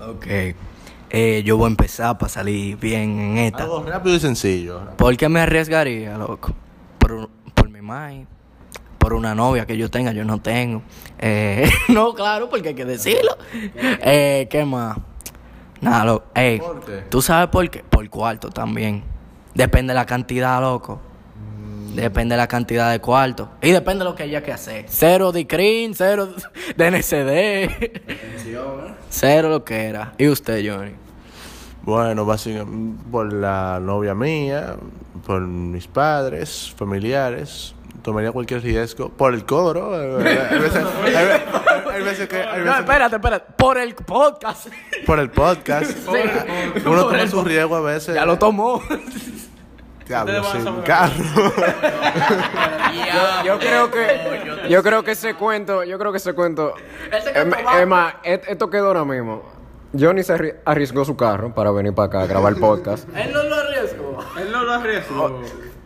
[0.00, 0.54] Ok.
[1.10, 3.64] Eh, yo voy a empezar para salir bien en esta.
[3.64, 4.80] Algo rápido y sencillo.
[4.96, 6.52] ¿Por qué me arriesgaría, loco?
[6.98, 8.26] Por, por mi madre,
[8.98, 10.82] por una novia que yo tenga, yo no tengo.
[11.18, 13.36] Eh, no, claro, porque hay que decirlo.
[13.64, 14.98] Eh, ¿Qué más?
[15.80, 16.26] Nada, loco.
[16.34, 16.60] Ey.
[17.08, 17.84] ¿Tú sabes por qué?
[17.84, 19.04] Por cuarto también.
[19.54, 21.00] Depende de la cantidad, loco.
[22.02, 23.48] Depende de la cantidad de cuarto.
[23.62, 24.84] Y depende de lo que haya que hacer.
[24.88, 26.28] Cero de CRIN, cero
[26.76, 28.00] de NCD.
[29.10, 30.12] Cero lo que era.
[30.18, 30.92] ¿Y usted, Johnny?
[31.82, 34.76] Bueno, básicamente por la novia mía,
[35.26, 37.74] por mis padres, familiares.
[38.02, 39.08] Tomaría cualquier riesgo.
[39.08, 39.94] Por el coro.
[40.24, 41.42] eh, Hay veces, hay ve-
[41.92, 42.36] hay veces que.
[42.36, 43.52] hay No, veces espérate, espérate.
[43.56, 44.66] Por el podcast.
[45.06, 45.96] por el podcast.
[46.84, 48.14] Uno toma su riesgo a veces.
[48.14, 48.80] Ya lo tomó.
[50.84, 51.14] Carro.
[53.44, 56.74] Yo creo que yo creo que ese cuento, yo creo que ese cuento
[57.80, 59.42] es más, et- esto quedó ahora mismo.
[59.98, 63.08] Johnny se arri- arriesgó su carro para venir para acá a grabar el podcast.
[63.16, 64.18] Él no lo arriesgó.
[64.38, 65.42] Él no lo arriesgó.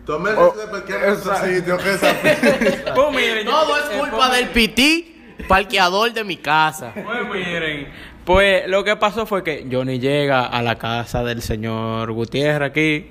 [0.07, 3.85] Tome el Oh, riesgo de parquear en otro sitio que esa- Pues miren, Todo es
[3.99, 6.93] culpa del pití parqueador de mi casa.
[6.95, 7.89] Pues miren,
[8.25, 13.11] pues lo que pasó fue que Johnny llega a la casa del señor Gutiérrez aquí.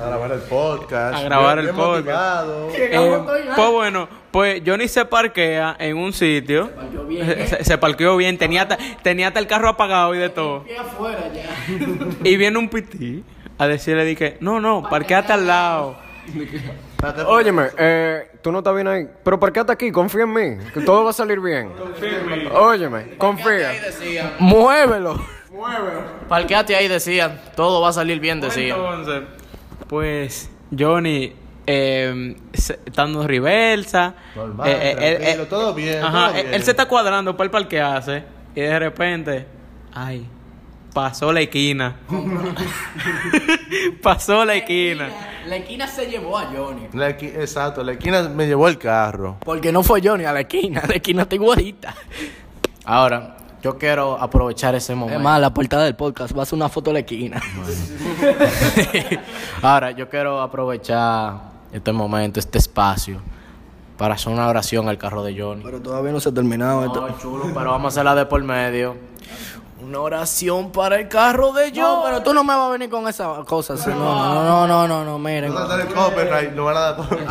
[0.00, 1.14] A grabar el podcast.
[1.16, 2.48] A grabar Bien- el bien podcast.
[2.76, 3.20] Eh,
[3.56, 6.70] pues bueno, pues Johnny se parquea en un sitio.
[7.46, 10.64] Se, se parqueó bien, tenía hasta, tenía hasta el carro apagado y de todo.
[10.80, 11.44] afuera ya.
[12.24, 13.24] Y viene un pití
[13.58, 15.96] a decirle, dije, no, no, parqueate al lado.
[17.26, 19.08] Óyeme, eh, tú no estás bien ahí.
[19.24, 19.90] Pero ¿por qué estás aquí?
[19.90, 20.64] Confía en mí.
[20.74, 21.72] Que todo va a salir bien.
[22.52, 23.70] Óyeme, confía.
[23.70, 24.32] decían.
[24.38, 25.18] Muévelo.
[26.28, 27.40] Parqueate ahí decían.
[27.56, 28.78] Todo va a salir bien, decían.
[28.78, 29.22] Entonces,
[29.88, 31.32] pues Johnny
[31.66, 34.14] eh, se- estando reversa.
[34.34, 36.54] Normal, eh, eh, él- tranquilo, él- todo bien, Ajá, todo él- bien.
[36.54, 38.22] él se está cuadrando para el parquearse
[38.54, 39.46] y de repente,
[39.92, 40.26] ay,
[40.94, 41.96] pasó la esquina.
[44.02, 45.08] pasó la esquina.
[45.46, 46.88] La esquina se llevó a Johnny.
[46.92, 49.38] La exacto, la esquina me llevó el carro.
[49.44, 50.82] Porque no fue Johnny a la esquina.
[50.88, 51.94] La esquina está igualita.
[52.84, 55.20] Ahora, yo quiero aprovechar ese Es momento.
[55.20, 57.40] más, la portada del podcast va a ser una foto de la esquina.
[59.62, 61.34] Ahora, yo quiero aprovechar
[61.72, 63.20] este momento, este espacio,
[63.96, 65.62] para hacer una oración al carro de Johnny.
[65.64, 67.00] Pero todavía no se ha terminado esto.
[67.08, 68.96] No, chulo, pero vamos a hacerla de por medio.
[69.80, 71.80] Una oración para el carro de Johnny.
[71.80, 73.86] No, pero tú no me vas a venir con esas cosas.
[73.86, 75.50] No, no, no, no, no, no, miren.
[75.52, 77.28] No van a dar el copyright, no van a dar copyright.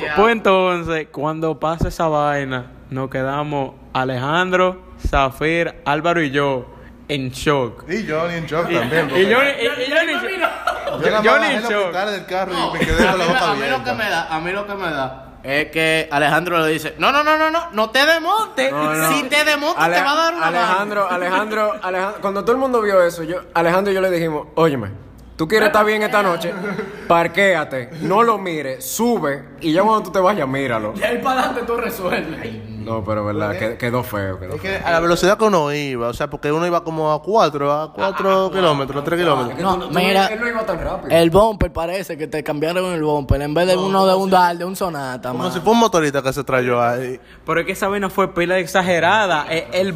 [0.00, 4.78] Eh, Pues entonces, cuando pasa esa vaina, nos quedamos Alejandro,
[5.08, 6.66] Zafir, Álvaro y yo
[7.08, 7.84] en shock.
[7.90, 9.10] Y Johnny en shock también.
[9.10, 10.12] Y Johnny, y- y Johnny.
[10.14, 11.82] Yo Johnny bajé en shock.
[11.82, 14.26] cristales del carro y me quedé con la boca a mí lo que me da,
[14.34, 17.50] a mí lo que me da es que Alejandro le dice, no, no, no, no,
[17.50, 18.72] no, no te desmontes.
[18.72, 19.12] No, no.
[19.12, 22.58] Si te desmontes Ale- te va a dar una Alejandro, Alejandro, Alejandro, cuando todo el
[22.58, 24.88] mundo vio eso, yo, Alejandro y yo le dijimos, óyeme,
[25.36, 26.52] tú quieres estar bien esta noche,
[27.08, 30.92] parquéate, no lo mires, sube y ya cuando tú te vayas, míralo.
[30.92, 32.70] De ahí para adelante tú resuelves.
[32.84, 34.78] No, pero verdad, que- quedó feo, quedó Es feo.
[34.78, 37.72] que a la velocidad que uno iba, o sea, porque uno iba como a 4,
[37.72, 39.58] a 4 kilómetros, 3 kilómetros.
[39.58, 41.16] No, mira, Él no iba tan rápido.
[41.16, 43.40] el bumper parece que te cambiaron el bumper.
[43.40, 45.52] En vez de uno de un DAL, de un Sonata, Como man.
[45.52, 47.18] si fue un motorista que se trayó ahí.
[47.46, 49.46] Pero es que esa vaina fue pila exagerada.
[49.48, 49.94] Eh, El,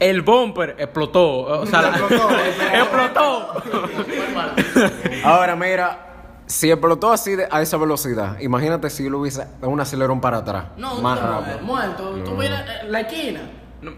[0.00, 1.60] el bumper explotó.
[1.60, 1.92] O sea,
[2.74, 3.62] explotó.
[5.24, 5.98] Ahora, mira,
[6.46, 10.64] si explotó así de- a esa velocidad, imagínate si lo hubiese un acelerón para atrás,
[10.76, 11.58] No, más mueves, rápido.
[11.66, 12.10] muerto.
[12.24, 13.40] Tú vienes en la esquina.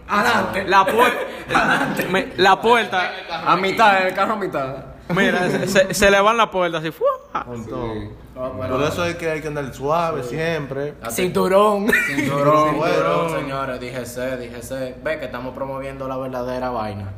[0.07, 0.65] Adelante.
[0.67, 1.17] La puerta.
[2.37, 3.11] La puerta.
[3.45, 4.75] A mitad, el carro a mitad.
[5.15, 6.91] Mira, se, se- le van la puerta así.
[6.91, 7.43] ¡fua!
[7.45, 7.93] Con todo.
[8.33, 10.93] Por eso es que hay que andar suave siempre.
[11.09, 11.87] Cinturón.
[12.07, 14.95] Cinturón, cinturón, señores, díjese, díjese.
[15.03, 17.11] Ve que estamos promoviendo la verdadera vaina.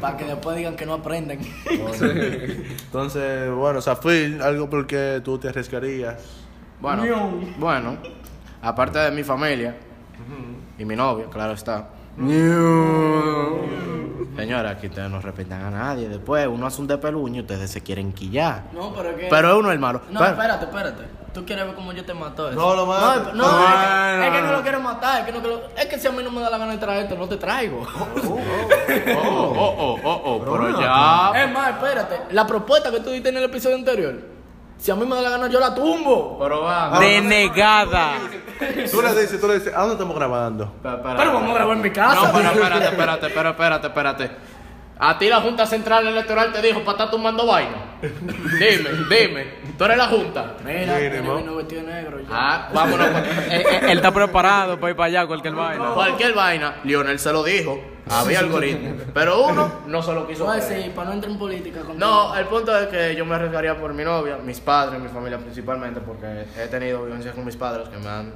[0.00, 1.40] Para que después digan que no aprenden.
[1.68, 6.16] Entonces, bueno, Zafir, algo por que tú te arriesgarías.
[6.80, 7.02] Bueno,
[7.58, 7.96] bueno,
[8.62, 9.74] aparte de mi familia
[10.78, 11.88] y mi novia, claro está.
[14.36, 16.08] Señora, aquí ustedes no respetan a nadie.
[16.08, 18.64] Después uno hace un despeluño y ustedes se quieren quillar.
[18.72, 19.26] No, pero es que.
[19.28, 20.02] Pero es uno el malo.
[20.10, 21.18] No, Pero- espérate, espérate.
[21.34, 22.58] ¿Tú quieres ver cómo yo te mato eso?
[22.58, 23.32] No, lo mato.
[23.34, 23.76] No, no, No, es, que,
[24.18, 24.46] no, es que no.
[24.46, 25.20] no lo quiero matar.
[25.20, 26.78] Es que, no quiero- es que si a mí no me da la gana de
[26.78, 27.82] traer esto, no te traigo.
[27.82, 31.32] Oh, oh, oh, oh, oh, pero ya.
[31.44, 32.20] Es más, espérate.
[32.34, 34.14] La propuesta que tú diste en el episodio anterior,
[34.78, 36.38] si a mí me da la gana, yo la tumbo.
[36.40, 36.98] Pero va.
[37.00, 38.12] Denegada.
[38.90, 40.72] Tú le dices, tú le dices, ¿a dónde estamos grabando?
[40.82, 41.02] Pero
[41.32, 42.14] vamos a grabar en mi casa.
[42.26, 44.30] No, pero espérate, espérate, pero espérate, espérate.
[45.00, 47.98] A ti la Junta Central Electoral te dijo para estar tumbando vaina.
[48.02, 49.46] Dime, dime.
[49.76, 50.54] Tú eres la Junta.
[50.64, 52.20] Mira, tiene vino vestido de negro.
[52.20, 52.26] ya.
[52.32, 53.06] Ah, vámonos.
[53.06, 55.90] Eh, eh, él está preparado para ir para allá, cualquier vaina.
[55.94, 57.80] Cualquier vaina, Lionel se lo dijo.
[58.10, 58.94] Había algoritmo.
[59.14, 60.46] Pero uno no se lo quiso.
[60.46, 61.98] Para no entrar en política contigo.
[61.98, 65.38] No, el punto es que yo me arriesgaría por mi novia, mis padres, mi familia
[65.38, 68.32] principalmente, porque he tenido vivencias con mis padres que me han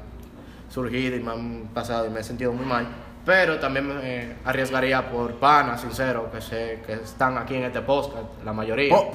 [0.71, 2.87] surgido y me han pasado y me he sentido muy mal.
[3.25, 8.25] Pero también me arriesgaría por panas, sincero, que sé que están aquí en este podcast,
[8.45, 8.93] la mayoría.
[8.93, 9.13] Po-.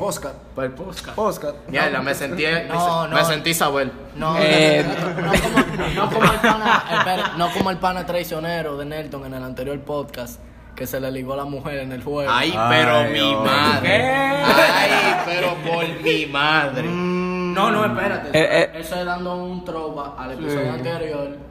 [0.56, 1.10] Por el podcast.
[1.16, 1.56] Postcat.
[1.68, 3.26] Mierda, me sentí, No, me no.
[3.26, 3.92] sentí Isabel.
[4.16, 8.78] No, Eh, no, no como, no como el pana, espera, no como el pana traicionero
[8.78, 10.40] de Nelton en el anterior podcast
[10.74, 12.32] que se le ligó a la mujer en el juego.
[12.32, 14.10] Ay, Ay, pero mi madre.
[14.46, 16.84] Ay, pero por mi madre.
[16.88, 18.30] No, no, espérate.
[18.30, 18.72] Eh, eh.
[18.76, 21.47] Eso es dando un trova al episodio anterior.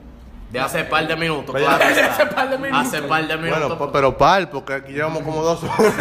[0.49, 2.05] De hace par de minutos, claro está.
[2.13, 2.87] Hace par de minutos.
[2.87, 3.59] Hace par de minutos.
[3.59, 5.93] Bueno, po- pero pal, porque aquí llevamos como dos horas.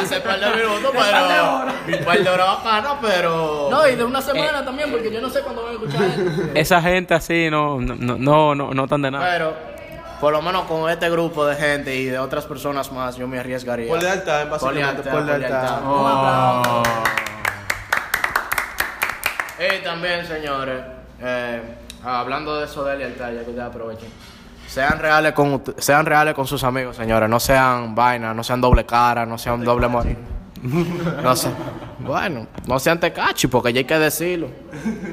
[0.00, 1.98] Hace par de minutos, pero.
[1.98, 3.68] Un par de horas bacano, pero.
[3.70, 6.50] No, y de una semana también, porque yo no sé cuándo van a escuchar esto.
[6.54, 9.28] Esa gente así no, no, no, no, no, están de nada.
[9.28, 9.56] Pero,
[10.20, 13.40] por lo menos con este grupo de gente y de otras personas más, yo me
[13.40, 13.88] arriesgaría.
[13.88, 15.74] Por lealtad, básicamente, lealtad, por por lealtad.
[15.78, 16.82] aplauso.
[19.58, 20.80] Y también, señores,
[21.20, 21.60] eh,
[22.04, 24.08] hablando de eso de lealtad, ya que ustedes aprovechen.
[24.66, 27.28] Sean reales con sean reales con sus amigos, señores.
[27.28, 30.16] No sean vainas, no sean doble cara, no sean doble morir.
[31.22, 31.50] No sé.
[32.00, 34.48] Bueno, no sean tecachi, porque ya hay que decirlo.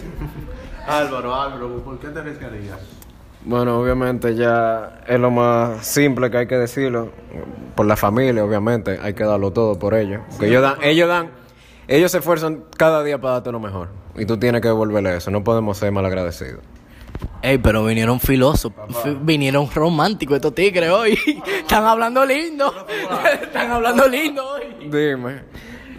[0.88, 2.80] Álvaro, Álvaro, ¿por qué te arriesgarías?
[3.44, 7.12] Bueno, obviamente ya es lo más simple que hay que decirlo.
[7.76, 10.22] Por la familia, obviamente, hay que darlo todo por ellos.
[10.32, 11.30] Porque ellos dan, ellos dan,
[11.88, 13.90] ellos se esfuerzan cada día para darte lo mejor.
[14.16, 15.30] Y tú tienes que devolverle eso.
[15.30, 16.62] No podemos ser malagradecidos.
[17.46, 21.18] Ey, pero vinieron filósofos, fi- vinieron románticos estos tigres hoy.
[21.60, 22.74] Están hablando lindo.
[23.42, 24.64] Están hablando lindo hoy.
[24.90, 25.42] Dime.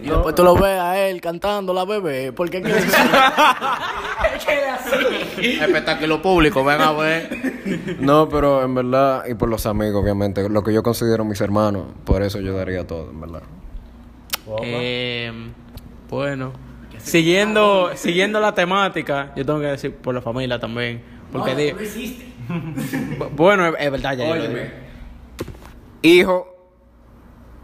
[0.03, 2.31] Y después tú lo ves a él cantando la bebé.
[2.33, 5.57] Porque es que es que es así.
[5.61, 7.97] Espectáculo público, ven a ver.
[7.99, 11.85] No, pero en verdad, y por los amigos, obviamente, lo que yo considero mis hermanos,
[12.03, 13.41] por eso yo daría todo, en verdad.
[14.63, 15.31] Eh,
[16.09, 16.51] bueno,
[16.99, 21.01] siguiendo, siguiendo la temática, yo tengo que decir por la familia también.
[21.31, 21.75] Porque
[22.49, 24.51] Bu- bueno, es, es verdad, ya yo.
[26.01, 26.53] Hijo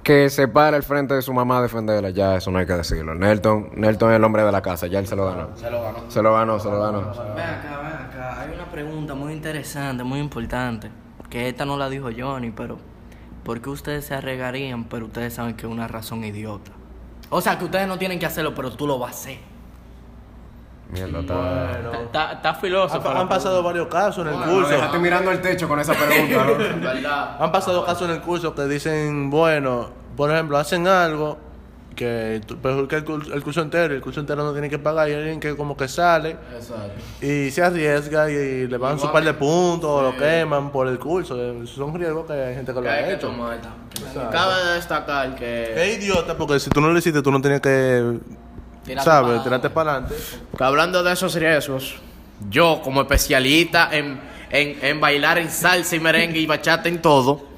[0.04, 2.74] que se para al frente de su mamá a defenderla, ya eso no hay que
[2.74, 3.16] decirlo.
[3.16, 5.56] Nelton, Nelton es el hombre de la casa, ya él se lo ganó.
[5.56, 6.12] Se lo ganó.
[6.12, 7.00] Se lo ganó, se lo ganó.
[7.00, 7.10] Ven
[7.46, 8.42] acá, ven acá.
[8.42, 10.90] Hay una pregunta muy interesante, muy importante.
[11.30, 12.78] Que esta no la dijo Johnny, pero
[13.46, 16.72] ¿por qué ustedes se arregarían, pero ustedes saben que es una razón idiota?
[17.30, 19.38] O sea, que ustedes no tienen que hacerlo, pero tú lo vas a hacer.
[20.94, 21.72] Mierda, está...
[21.72, 23.10] Está- Está, está filósofo.
[23.10, 24.70] Han, pasado varios casos en el curso.
[24.70, 26.58] Déjate mirando el techo con esa pregunta, ¿no?
[26.80, 27.38] ¿Verdad?
[27.40, 31.38] Han pasado casos en el curso que dicen, bueno, por ejemplo, hacen algo
[31.96, 35.10] que perjudica el, cur- el curso entero y el curso entero no tiene que pagar
[35.10, 36.92] y hay alguien que como que sale Exacto.
[37.22, 40.98] y se arriesga y, le van su par de puntos o lo queman por el
[40.98, 41.36] curso.
[41.40, 43.32] Eh, Son riesgos que hay gente que lo ha hay que hecho.
[44.32, 48.18] Cabe destacar que, Es idiota porque si tú no lo hiciste tú no tenías que,
[48.86, 49.72] Tirarte pa' ¿sabes?
[49.72, 50.16] para adelante.
[50.60, 51.96] hablando de esos riesgos,
[52.50, 54.20] yo como especialista en,
[54.50, 57.53] en, en bailar en salsa y merengue y bachata en todo,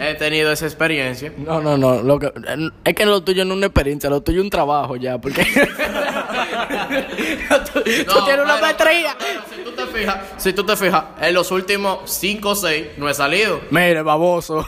[0.00, 1.32] he tenido esa experiencia.
[1.36, 2.02] No, no, no.
[2.02, 2.32] Lo que,
[2.84, 5.44] es que lo tuyo no es una experiencia, lo tuyo es un trabajo ya, porque.
[5.44, 5.60] tú,
[7.82, 9.16] tú No, tienes una maestría.
[9.54, 13.08] si tú te fijas, si tú te fijas, en los últimos 5 o 6 no
[13.08, 13.60] he salido.
[13.70, 14.66] Mire, baboso.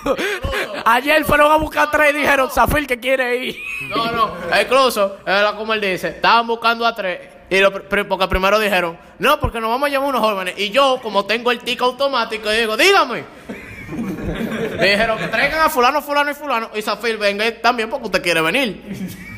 [0.84, 3.56] Ayer fueron a buscar tres y dijeron, Zafir que quiere ir.
[3.88, 5.16] No, no, incluso,
[5.56, 7.20] como él dice, estaban buscando a tres.
[7.50, 10.54] Y lo, porque primero dijeron, no, porque nos vamos a llevar unos jóvenes.
[10.58, 13.24] Y yo, como tengo el tic automático, digo, dígame.
[14.76, 16.70] Me dijeron que traigan a fulano, fulano y fulano.
[16.74, 18.82] Y Zafir, venga también porque usted quiere venir.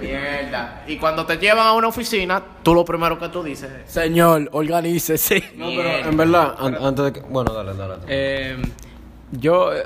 [0.00, 0.84] Mierda.
[0.86, 4.48] Y cuando te llevan a una oficina, tú lo primero que tú dices es, Señor,
[4.52, 5.42] organícese.
[5.56, 7.20] No, pero en verdad, an- antes de que...
[7.20, 7.94] Bueno, dale, dale.
[7.94, 8.02] dale.
[8.06, 8.56] Eh,
[9.32, 9.84] yo, eh,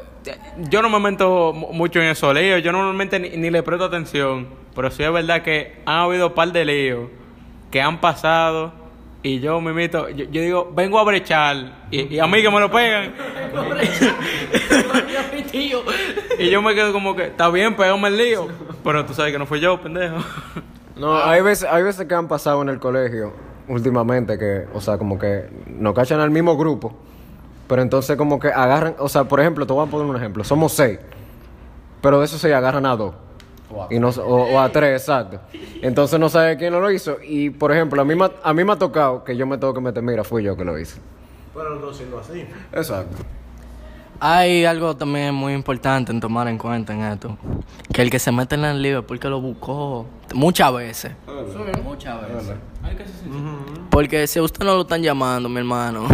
[0.69, 2.63] yo no me meto mu- mucho en esos líos.
[2.63, 4.47] Yo normalmente ni, ni le presto atención.
[4.75, 7.09] Pero sí es verdad que han habido un par de líos
[7.71, 8.73] que han pasado.
[9.23, 11.85] Y yo me meto, yo, digo, vengo a brechar.
[11.91, 13.15] Y, y a mí que me lo pegan.
[16.39, 18.49] y yo me quedo como que, está bien, pégame el lío.
[18.83, 20.17] Pero tú sabes que no fui yo, pendejo.
[20.97, 23.33] No, hay veces, hay veces que han pasado en el colegio
[23.69, 26.95] últimamente que, o sea, como que nos cachan al mismo grupo,
[27.69, 30.45] pero entonces como que agarran, o sea, por ejemplo, te voy a poner un ejemplo,
[30.45, 30.99] somos seis,
[32.01, 33.15] pero de esos seis agarran a dos.
[33.91, 35.41] Y no, o, o a tres, exacto.
[35.83, 37.17] Entonces no sabe quién no lo hizo.
[37.23, 39.59] Y por ejemplo, a mí, me, ha- a mí me ha tocado que yo me
[39.59, 41.01] tengo que meter, mira, fui yo que lo hice.
[41.55, 42.45] Pero no siendo así.
[42.73, 43.17] Exacto.
[44.25, 47.37] Hay algo también muy importante en tomar en cuenta en esto.
[47.93, 51.13] Que el que se mete en el lío es porque lo buscó muchas veces.
[51.85, 52.57] Muchas veces.
[53.91, 56.07] Porque si a usted no lo están llamando, mi hermano,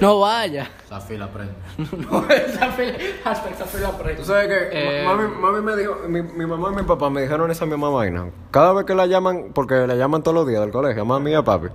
[0.00, 0.68] no vaya.
[0.88, 1.52] Zafir aprende.
[2.10, 5.96] No, esa fila, hashtag esa fila pre- Tú sabes que Eh, mami, mami me dijo,
[6.08, 8.26] mi, mi mamá y mi papá me dijeron esa misma vaina.
[8.50, 11.30] Cada vez que la llaman, porque la llaman todos los días del colegio, a mami
[11.32, 11.68] y a papi.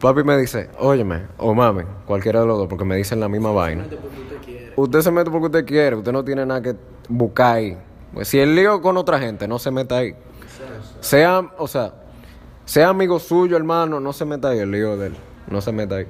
[0.00, 3.52] Papi me dice, óyeme, o mami, cualquiera de los dos, porque me dicen la misma
[3.52, 3.86] vaina.
[4.76, 6.74] Usted se mete porque usted quiere, usted no tiene nada que
[7.08, 7.78] buscar ahí.
[8.12, 10.14] Pues si el lío con otra gente, no se meta ahí.
[11.00, 11.92] Sea, o sea,
[12.64, 15.16] sea amigo suyo, hermano, no se meta ahí el lío de él.
[15.48, 16.06] No se meta ahí.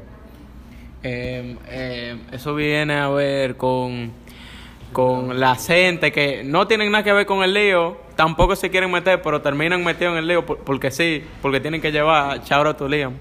[1.07, 4.11] Eh, eso viene a ver con,
[4.93, 8.91] con la gente que no tienen nada que ver con el lío, tampoco se quieren
[8.91, 12.71] meter, pero terminan metidos en el lío por- porque sí, porque tienen que llevar chauro
[12.71, 13.13] a tu lío.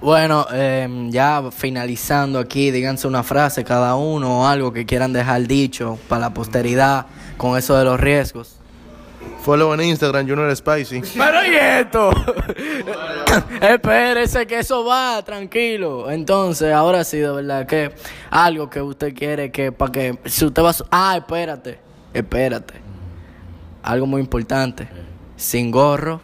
[0.00, 5.42] Bueno, eh, ya finalizando aquí, díganse una frase cada uno o algo que quieran dejar
[5.48, 8.57] dicho para la posteridad con eso de los riesgos.
[9.42, 11.00] Follow en Instagram, Junior Spicy.
[11.16, 12.10] Pero ¿y esto?
[13.60, 16.10] Espérese que eso va, tranquilo.
[16.10, 17.92] Entonces, ahora sí, de verdad, que
[18.30, 20.74] algo que usted quiere que para que si usted va a...
[20.90, 21.78] Ah, espérate,
[22.12, 22.74] espérate.
[23.82, 24.88] Algo muy importante.
[25.36, 26.20] Sin gorro,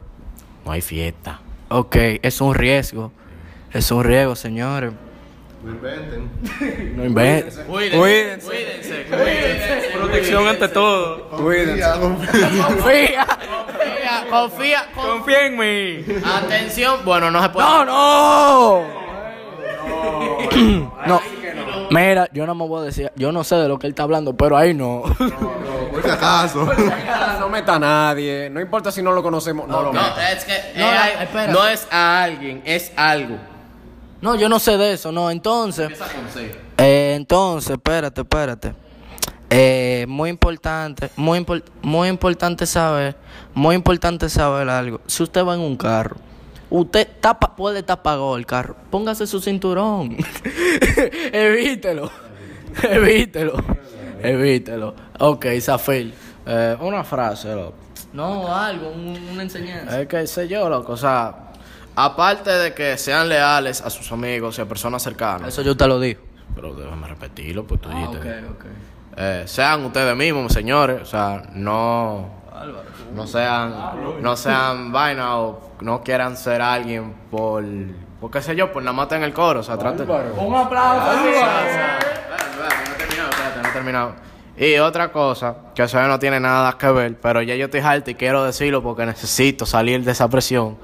[0.64, 1.40] No hay fiesta.
[1.68, 3.12] ok, es un riesgo.
[3.72, 4.92] Es un riesgo, señores.
[5.64, 6.30] No inventen.
[6.96, 7.58] No inventes.
[7.66, 7.98] Cuídense.
[7.98, 9.04] Cuídense.
[9.08, 9.90] Cuídense.
[9.94, 11.28] Protección ante todo.
[11.30, 11.94] Confía.
[11.94, 13.26] Confía,
[14.30, 14.86] confía.
[14.94, 16.04] con- Confía en mí.
[16.24, 17.00] Atención.
[17.04, 17.66] Bueno, no se puede.
[17.66, 18.82] No, no.
[21.06, 21.20] No.
[21.90, 24.02] Mira, yo no me voy a decir, yo no sé de lo que él está
[24.04, 25.02] hablando, pero ahí no.
[25.92, 26.68] Por si acaso.
[27.40, 28.48] No meta a nadie.
[28.50, 29.68] No importa si no lo conocemos.
[29.68, 30.32] No lo No, meta.
[30.32, 31.52] es que No, es no, al- espérate.
[31.52, 33.36] no es a alguien, es algo.
[34.25, 35.31] No, yo no sé de eso, no.
[35.31, 35.91] Entonces,
[36.79, 38.75] eh, entonces, espérate, espérate.
[39.51, 43.16] Eh, muy importante, muy, impor- muy importante saber,
[43.53, 45.03] muy importante saber algo.
[45.07, 46.16] Si usted va en un carro,
[46.70, 50.16] usted tapa, puede estar apagado el carro, póngase su cinturón.
[51.33, 52.11] evítelo,
[52.83, 53.55] evítelo,
[54.22, 54.95] evítelo.
[55.20, 56.14] Ok, Zafir.
[56.47, 57.75] Eh, una frase, loco.
[58.14, 60.01] No, algo, un- una enseñanza.
[60.01, 60.93] Es que sé yo, loco.
[60.93, 61.53] O sea,
[61.97, 65.49] aparte de que sean leales a sus amigos y a personas cercanas.
[65.49, 66.20] Eso yo te lo digo.
[66.55, 68.18] Pero déjame repetirlo, pues tú dijiste.
[68.18, 68.64] ok.
[69.16, 71.03] Eh, sean ustedes mismos, señores.
[71.03, 72.42] O sea, no.
[73.14, 73.74] No sean.
[74.20, 77.64] No sean vaina o no quieran ser alguien por.
[78.20, 79.61] Por qué sé yo, por nada más en el coro.
[79.61, 80.09] O sea, traten.
[80.09, 81.12] Un aplauso.
[81.12, 84.14] Espérate, espérate, no he terminado, espérate, no he terminado.
[84.57, 88.11] Y otra cosa, que eso no tiene nada que ver, pero ya yo estoy harto
[88.12, 90.78] y quiero decirlo porque necesito salir de esa presión.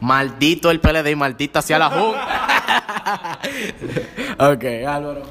[0.00, 3.38] Maldito el PLD y maldita sea la Junta.
[4.52, 5.22] ok, Álvaro.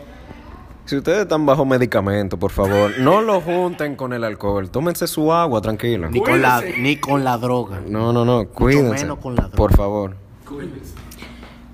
[0.86, 4.70] Si ustedes están bajo medicamento, por favor, no lo junten con el alcohol.
[4.72, 6.10] Tómense su agua, tranquilo.
[6.10, 7.80] ni, con la, ni con la droga.
[7.86, 8.48] No, no, no.
[8.48, 9.04] Cuídense.
[9.04, 9.56] menos con la droga.
[9.56, 10.16] Por favor.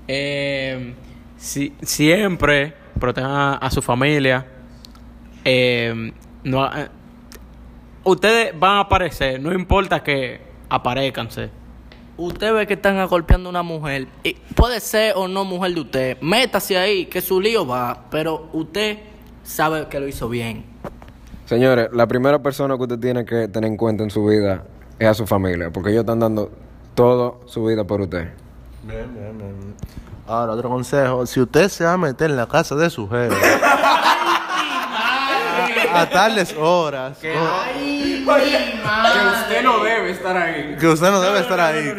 [0.08, 0.94] Eh,
[1.36, 4.46] si- siempre protejan a, a su familia.
[5.44, 6.12] Eh,
[6.44, 6.88] no, eh,
[8.04, 11.50] ustedes van a aparecer, no importa que aparezcanse.
[12.18, 14.08] Usted ve que están golpeando a una mujer.
[14.22, 16.20] Y puede ser o no mujer de usted.
[16.20, 18.04] Métase ahí, que su lío va.
[18.10, 18.98] Pero usted
[19.42, 20.64] sabe que lo hizo bien.
[21.44, 24.64] Señores, la primera persona que usted tiene que tener en cuenta en su vida
[24.98, 26.50] es a su familia, porque ellos están dando
[26.94, 28.32] toda su vida por usted.
[28.82, 29.74] Bien, bien, bien.
[30.26, 31.24] Ahora, otro consejo.
[31.26, 33.36] Si usted se va a meter en la casa de su jefe
[35.96, 37.18] a tales horas.
[37.18, 37.32] Que,
[38.26, 40.76] usted no debe estar ahí.
[40.78, 41.92] que usted no debe estar ahí.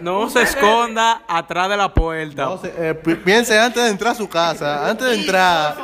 [0.00, 2.44] No se esconda atrás de la puerta.
[2.44, 5.76] no eh, pi- piense antes de entrar a su casa antes de entrar.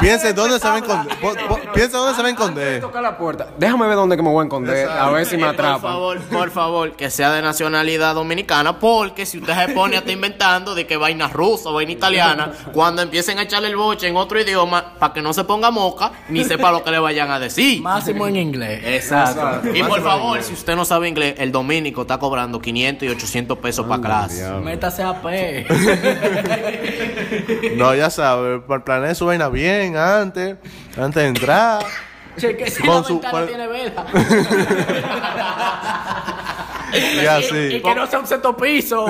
[0.00, 3.00] piense dónde se va a esconder po- po- piense dónde se va a esconder Toca
[3.00, 3.48] la puerta.
[3.58, 5.80] Déjame ver dónde que me voy a esconder, a ver si me Por atrapan.
[5.80, 10.12] favor, por favor, que sea de nacionalidad dominicana, porque si usted se pone a estar
[10.12, 14.16] inventando de que vaina rusa o vaina italiana, cuando empiecen a echarle el boche en
[14.16, 17.38] otro idioma, para que no se ponga moca, ni sepa lo que le vayan a
[17.38, 17.80] decir.
[17.82, 18.80] Máximo en inglés.
[18.84, 19.68] Exacto.
[19.74, 23.58] Y por favor, si usted no sabe inglés, el dominico está cobrando 500 y 800
[23.58, 24.50] pesos para clase.
[24.62, 25.66] Métase a P.
[27.76, 30.56] no ya sabe planee su vaina bien antes
[30.96, 31.84] antes de entrar
[32.36, 34.06] Cheque si Con la su- ventana tiene vela.
[36.92, 39.06] y Y así que no sea un sexto piso.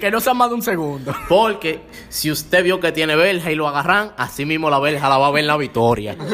[0.00, 1.14] Que no sea más de un segundo.
[1.28, 5.18] Porque si usted vio que tiene verja y lo agarran, así mismo la verja la
[5.18, 6.16] va a ver en la victoria.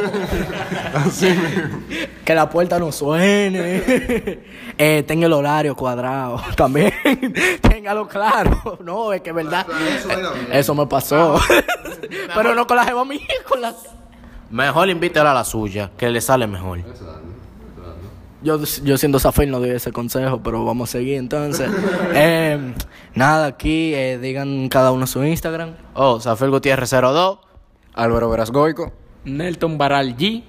[2.24, 3.82] Que la puerta no suene.
[4.76, 6.43] eh, tenga el horario cuadrado.
[6.57, 6.93] También.
[7.61, 8.78] Téngalo claro.
[8.82, 9.64] No, es que es verdad.
[10.51, 11.41] Eso me pasó.
[12.34, 13.72] Pero no con la jeva mía, con la.
[14.51, 16.80] Mejor invítela a la suya, que le sale mejor.
[18.47, 21.68] Yo, yo siendo Zafir no doy ese consejo, pero vamos a seguir entonces.
[22.14, 22.74] Eh,
[23.14, 25.74] nada, aquí eh, digan cada uno su Instagram.
[25.94, 27.38] Oh, Zafir Gutiérrez 02.
[27.92, 28.92] Álvaro Verasgoico.
[29.24, 30.44] Nelton Baral G.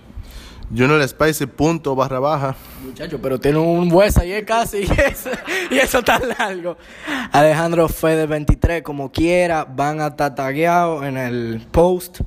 [0.69, 4.77] Junior Spicy punto barra baja Muchacho, pero tiene un hueso es casi.
[4.85, 5.29] Y eso,
[5.71, 6.77] y eso tan largo.
[7.31, 12.21] Alejandro Fede 23, como quiera, van a estar tagueados en el post.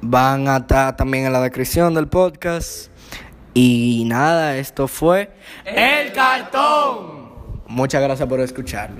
[0.00, 2.90] Van a estar también en la descripción del podcast.
[3.58, 5.30] Y nada, esto fue
[5.64, 7.62] El Cartón.
[7.66, 8.98] Muchas gracias por escucharlo.